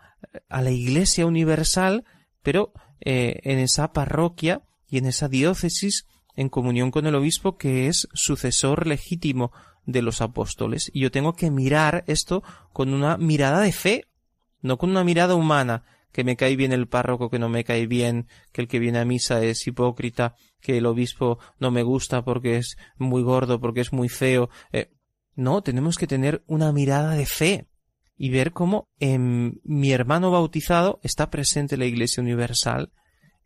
a 0.48 0.62
la 0.62 0.70
Iglesia 0.72 1.24
Universal, 1.26 2.04
pero 2.42 2.72
eh, 3.00 3.40
en 3.44 3.58
esa 3.58 3.92
parroquia 3.92 4.62
y 4.88 4.98
en 4.98 5.06
esa 5.06 5.28
diócesis 5.28 6.06
en 6.36 6.48
comunión 6.48 6.90
con 6.90 7.06
el 7.06 7.14
obispo 7.14 7.56
que 7.56 7.88
es 7.88 8.08
sucesor 8.12 8.86
legítimo 8.86 9.52
de 9.86 10.02
los 10.02 10.20
apóstoles. 10.20 10.90
Y 10.92 11.00
yo 11.00 11.10
tengo 11.10 11.34
que 11.34 11.50
mirar 11.50 12.04
esto 12.06 12.42
con 12.72 12.92
una 12.92 13.16
mirada 13.16 13.60
de 13.60 13.72
fe, 13.72 14.04
no 14.60 14.78
con 14.78 14.90
una 14.90 15.04
mirada 15.04 15.34
humana, 15.34 15.84
que 16.12 16.24
me 16.24 16.36
cae 16.36 16.56
bien 16.56 16.72
el 16.72 16.88
párroco, 16.88 17.28
que 17.28 17.38
no 17.38 17.48
me 17.48 17.64
cae 17.64 17.86
bien, 17.86 18.26
que 18.52 18.62
el 18.62 18.68
que 18.68 18.78
viene 18.78 18.98
a 18.98 19.04
misa 19.04 19.42
es 19.44 19.66
hipócrita, 19.66 20.34
que 20.60 20.78
el 20.78 20.86
obispo 20.86 21.38
no 21.58 21.70
me 21.70 21.82
gusta 21.82 22.24
porque 22.24 22.56
es 22.56 22.76
muy 22.96 23.22
gordo, 23.22 23.60
porque 23.60 23.82
es 23.82 23.92
muy 23.92 24.08
feo. 24.08 24.48
Eh, 24.72 24.90
no, 25.34 25.62
tenemos 25.62 25.98
que 25.98 26.06
tener 26.06 26.42
una 26.46 26.72
mirada 26.72 27.14
de 27.14 27.26
fe 27.26 27.68
y 28.16 28.30
ver 28.30 28.52
cómo 28.52 28.88
en 28.98 29.60
mi 29.62 29.92
hermano 29.92 30.30
bautizado 30.30 31.00
está 31.02 31.30
presente 31.30 31.76
la 31.76 31.84
Iglesia 31.84 32.22
Universal, 32.22 32.92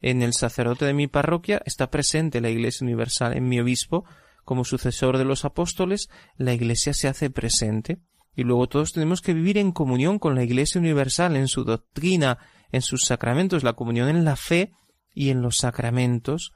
en 0.01 0.23
el 0.23 0.33
sacerdote 0.33 0.85
de 0.85 0.95
mi 0.95 1.07
parroquia 1.07 1.63
está 1.67 1.91
presente 1.91 2.41
la 2.41 2.51
Iglesia 2.51 2.85
Universal, 2.85 3.37
en 3.37 3.49
mi 3.49 3.61
obispo, 3.61 4.05
como 4.45 4.65
sucesor 4.65 5.19
de 5.19 5.25
los 5.25 5.45
apóstoles, 5.45 6.09
la 6.37 6.55
Iglesia 6.55 6.95
se 6.95 7.09
hace 7.09 7.31
presente. 7.31 7.99
Y 8.35 8.45
luego 8.45 8.69
todos 8.69 8.93
tenemos 8.93 9.21
que 9.21 9.35
vivir 9.35 9.59
en 9.59 9.73
comunión 9.73 10.19
con 10.19 10.35
la 10.35 10.43
Iglesia 10.43 10.81
Universal, 10.81 11.37
en 11.37 11.49
su 11.49 11.65
doctrina, 11.65 12.39
en 12.73 12.83
sus 12.83 13.03
sacramentos, 13.03 13.63
la 13.63 13.75
comunión 13.75 14.09
en 14.09 14.25
la 14.25 14.37
fe 14.37 14.73
y 15.15 15.31
en 15.31 15.43
los 15.43 15.59
sacramentos. 15.59 16.53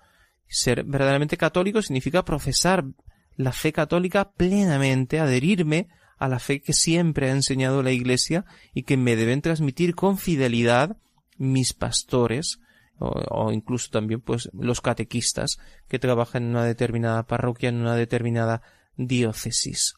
Ser 0.49 0.84
verdaderamente 0.84 1.36
católico 1.36 1.82
significa 1.82 2.24
profesar 2.24 2.84
la 3.36 3.53
fe 3.53 3.72
católica 3.72 4.32
plenamente, 4.32 5.20
adherirme 5.20 5.88
a 6.16 6.28
la 6.28 6.38
fe 6.38 6.61
que 6.61 6.72
siempre 6.72 7.28
ha 7.28 7.32
enseñado 7.32 7.82
la 7.82 7.90
Iglesia 7.90 8.45
y 8.72 8.84
que 8.84 8.97
me 8.97 9.16
deben 9.16 9.42
transmitir 9.42 9.95
con 9.95 10.16
fidelidad 10.16 10.97
mis 11.36 11.74
pastores 11.74 12.61
o, 12.99 13.53
incluso 13.53 13.90
también 13.90 14.20
pues 14.20 14.49
los 14.53 14.80
catequistas 14.80 15.59
que 15.88 15.99
trabajan 15.99 16.45
en 16.45 16.51
una 16.51 16.64
determinada 16.64 17.26
parroquia, 17.26 17.68
en 17.68 17.76
una 17.76 17.97
determinada 17.97 18.62
diócesis. 18.97 19.95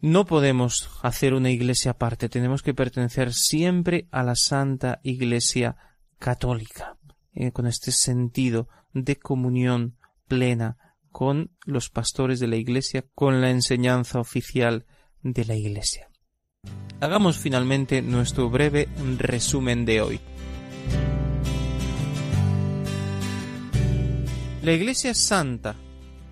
No 0.00 0.26
podemos 0.26 0.90
hacer 1.02 1.34
una 1.34 1.50
iglesia 1.50 1.92
aparte, 1.92 2.28
tenemos 2.28 2.62
que 2.62 2.74
pertenecer 2.74 3.32
siempre 3.32 4.08
a 4.10 4.22
la 4.22 4.34
Santa 4.34 5.00
Iglesia 5.02 5.76
Católica, 6.18 6.98
eh, 7.32 7.52
con 7.52 7.66
este 7.66 7.92
sentido 7.92 8.68
de 8.92 9.16
comunión 9.16 9.96
plena 10.26 10.76
con 11.10 11.50
los 11.64 11.88
pastores 11.88 12.40
de 12.40 12.46
la 12.46 12.56
Iglesia, 12.56 13.06
con 13.14 13.40
la 13.40 13.50
enseñanza 13.50 14.20
oficial 14.20 14.84
de 15.22 15.46
la 15.46 15.54
Iglesia. 15.54 16.10
Hagamos 17.00 17.38
finalmente 17.38 18.02
nuestro 18.02 18.50
breve 18.50 18.88
resumen 19.18 19.86
de 19.86 20.02
hoy. 20.02 20.20
La 24.66 24.72
Iglesia 24.72 25.12
es 25.12 25.18
santa, 25.18 25.76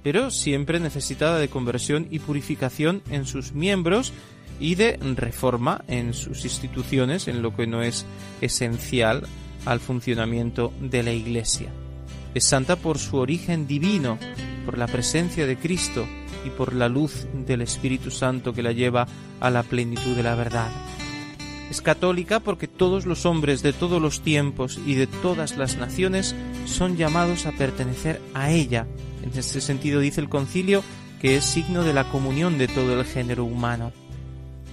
pero 0.02 0.28
siempre 0.32 0.80
necesitada 0.80 1.38
de 1.38 1.46
conversión 1.46 2.08
y 2.10 2.18
purificación 2.18 3.00
en 3.08 3.26
sus 3.26 3.52
miembros 3.52 4.12
y 4.58 4.74
de 4.74 4.98
reforma 5.14 5.84
en 5.86 6.14
sus 6.14 6.44
instituciones, 6.44 7.28
en 7.28 7.42
lo 7.42 7.54
que 7.54 7.68
no 7.68 7.80
es 7.80 8.04
esencial 8.40 9.22
al 9.66 9.78
funcionamiento 9.78 10.72
de 10.80 11.04
la 11.04 11.12
Iglesia. 11.12 11.68
Es 12.34 12.42
santa 12.42 12.74
por 12.74 12.98
su 12.98 13.18
origen 13.18 13.68
divino, 13.68 14.18
por 14.66 14.78
la 14.78 14.88
presencia 14.88 15.46
de 15.46 15.56
Cristo 15.56 16.04
y 16.44 16.50
por 16.50 16.74
la 16.74 16.88
luz 16.88 17.28
del 17.46 17.60
Espíritu 17.60 18.10
Santo 18.10 18.52
que 18.52 18.64
la 18.64 18.72
lleva 18.72 19.06
a 19.38 19.48
la 19.48 19.62
plenitud 19.62 20.16
de 20.16 20.24
la 20.24 20.34
verdad. 20.34 20.72
Es 21.70 21.80
católica 21.80 22.40
porque 22.40 22.68
todos 22.68 23.06
los 23.06 23.26
hombres 23.26 23.62
de 23.62 23.72
todos 23.72 24.00
los 24.00 24.20
tiempos 24.20 24.78
y 24.86 24.94
de 24.94 25.06
todas 25.06 25.56
las 25.56 25.76
naciones 25.76 26.34
son 26.66 26.96
llamados 26.96 27.46
a 27.46 27.52
pertenecer 27.52 28.20
a 28.34 28.50
ella 28.50 28.86
en 29.24 29.38
este 29.38 29.60
sentido 29.62 30.00
dice 30.00 30.20
el 30.20 30.28
concilio 30.28 30.84
que 31.20 31.36
es 31.36 31.44
signo 31.44 31.82
de 31.82 31.94
la 31.94 32.04
comunión 32.10 32.58
de 32.58 32.68
todo 32.68 33.00
el 33.00 33.06
género 33.06 33.44
humano. 33.44 33.92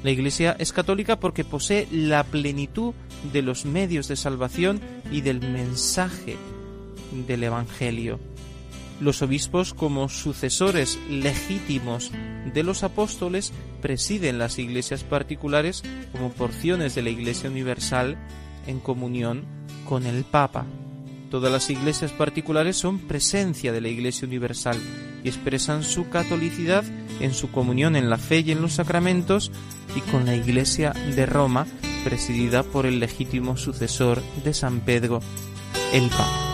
La 0.04 0.12
Iglesia 0.12 0.56
es 0.60 0.74
católica 0.74 1.20
porque 1.20 1.46
posee 1.46 1.88
la 1.90 2.26
plenitud 2.26 2.94
de 3.32 3.42
los 3.42 3.66
medios 3.66 4.10
de 4.10 4.18
salvación 4.18 4.82
y 5.10 5.22
del 5.22 5.40
mensaje 5.40 6.36
del 7.28 7.44
Evangelio. 7.44 8.20
Los 9.02 9.24
obispos, 9.24 9.74
como 9.74 10.10
sucesores 10.10 11.00
legítimos 11.10 12.12
de 12.54 12.62
los 12.62 12.84
apóstoles, 12.84 13.52
presiden 13.82 14.38
las 14.38 14.60
iglesias 14.60 15.04
particulares 15.04 15.84
como 16.12 16.30
porciones 16.30 16.94
de 16.94 17.02
la 17.02 17.10
Iglesia 17.10 17.50
Universal 17.50 18.16
en 18.68 18.80
comunión 18.80 19.44
con 19.90 20.06
el 20.06 20.24
Papa. 20.24 20.68
Todas 21.32 21.52
las 21.52 21.72
iglesias 21.72 22.12
particulares 22.12 22.78
son 22.78 23.00
presencia 23.00 23.72
de 23.72 23.82
la 23.82 23.88
Iglesia 23.88 24.28
Universal 24.28 24.78
y 25.24 25.30
expresan 25.30 25.84
su 25.84 26.10
catolicidad 26.10 26.84
en 27.20 27.34
su 27.34 27.50
comunión 27.52 27.96
en 27.96 28.08
la 28.08 28.20
fe 28.20 28.42
y 28.42 28.52
en 28.52 28.62
los 28.62 28.74
sacramentos 28.74 29.52
y 29.96 30.02
con 30.12 30.28
la 30.28 30.36
Iglesia 30.36 30.94
de 31.16 31.26
Roma, 31.26 31.66
presidida 32.04 32.62
por 32.62 32.86
el 32.86 33.00
legítimo 33.00 33.58
sucesor 33.58 34.22
de 34.44 34.54
San 34.54 34.82
Pedro, 34.82 35.22
el 35.92 36.08
Papa. 36.10 36.51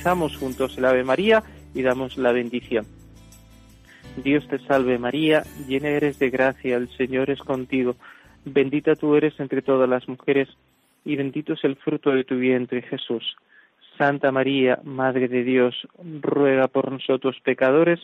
Rezamos 0.00 0.34
juntos 0.38 0.78
el 0.78 0.86
Ave 0.86 1.04
María 1.04 1.42
y 1.74 1.82
damos 1.82 2.16
la 2.16 2.32
bendición. 2.32 2.86
Dios 4.24 4.48
te 4.48 4.58
salve 4.60 4.98
María, 4.98 5.42
llena 5.68 5.90
eres 5.90 6.18
de 6.18 6.30
gracia, 6.30 6.78
el 6.78 6.88
Señor 6.96 7.28
es 7.28 7.38
contigo, 7.40 7.96
bendita 8.46 8.96
tú 8.96 9.14
eres 9.14 9.38
entre 9.38 9.60
todas 9.60 9.86
las 9.90 10.08
mujeres, 10.08 10.48
y 11.04 11.16
bendito 11.16 11.52
es 11.52 11.62
el 11.64 11.76
fruto 11.76 12.12
de 12.12 12.24
tu 12.24 12.36
vientre 12.36 12.80
Jesús. 12.80 13.36
Santa 13.98 14.32
María, 14.32 14.80
Madre 14.84 15.28
de 15.28 15.44
Dios, 15.44 15.76
ruega 16.22 16.68
por 16.68 16.90
nosotros 16.90 17.36
pecadores, 17.44 18.00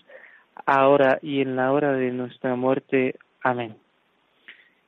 ahora 0.66 1.18
y 1.22 1.40
en 1.40 1.56
la 1.56 1.72
hora 1.72 1.92
de 1.92 2.10
nuestra 2.10 2.56
muerte. 2.56 3.14
Amén. 3.42 3.74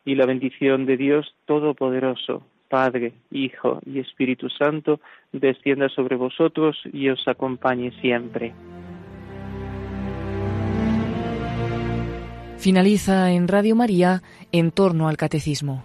Y 0.04 0.14
la 0.14 0.26
bendición 0.26 0.84
de 0.84 0.98
Dios 0.98 1.34
Todopoderoso, 1.46 2.44
Padre, 2.68 3.12
Hijo 3.30 3.80
y 3.84 3.98
Espíritu 3.98 4.48
Santo, 4.50 5.00
descienda 5.32 5.88
sobre 5.88 6.16
vosotros 6.16 6.76
y 6.92 7.08
os 7.08 7.26
acompañe 7.26 7.92
siempre. 8.00 8.54
Finaliza 12.58 13.30
en 13.30 13.46
Radio 13.48 13.76
María 13.76 14.22
en 14.52 14.72
torno 14.72 15.08
al 15.08 15.16
catecismo. 15.16 15.84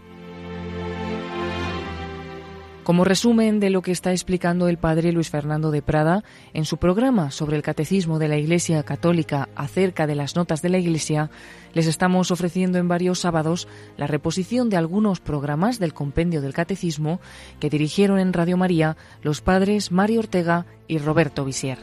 Como 2.84 3.06
resumen 3.06 3.62
de 3.62 3.70
lo 3.70 3.82
que 3.82 3.94
está 3.94 4.12
explicando 4.12 4.68
el 4.68 4.78
padre 4.78 5.14
Luis 5.14 5.30
Fernando 5.30 5.72
de 5.72 5.82
Prada 5.82 6.26
en 6.54 6.66
su 6.66 6.78
programa 6.78 7.32
sobre 7.32 7.56
el 7.56 7.64
catecismo 7.64 8.20
de 8.20 8.28
la 8.28 8.36
Iglesia 8.36 8.84
Católica 8.84 9.48
acerca 9.56 10.06
de 10.06 10.16
las 10.16 10.36
notas 10.36 10.62
de 10.62 10.68
la 10.68 10.80
Iglesia, 10.80 11.32
les 11.74 11.88
estamos 11.88 12.30
ofreciendo 12.30 12.80
en 12.80 12.90
varios 12.90 13.20
sábados 13.20 13.70
la 13.96 14.06
reposición 14.06 14.70
de 14.70 14.76
algunos 14.76 15.22
programas 15.22 15.80
del 15.80 15.94
compendio 15.94 16.42
del 16.42 16.54
catecismo 16.54 17.22
que 17.62 17.70
dirigieron 17.70 18.20
en 18.20 18.34
Radio 18.34 18.58
María 18.58 18.98
los 19.22 19.40
padres 19.40 19.94
Mario 19.94 20.20
Ortega 20.20 20.66
y 20.86 20.98
Roberto 20.98 21.46
Visier. 21.46 21.78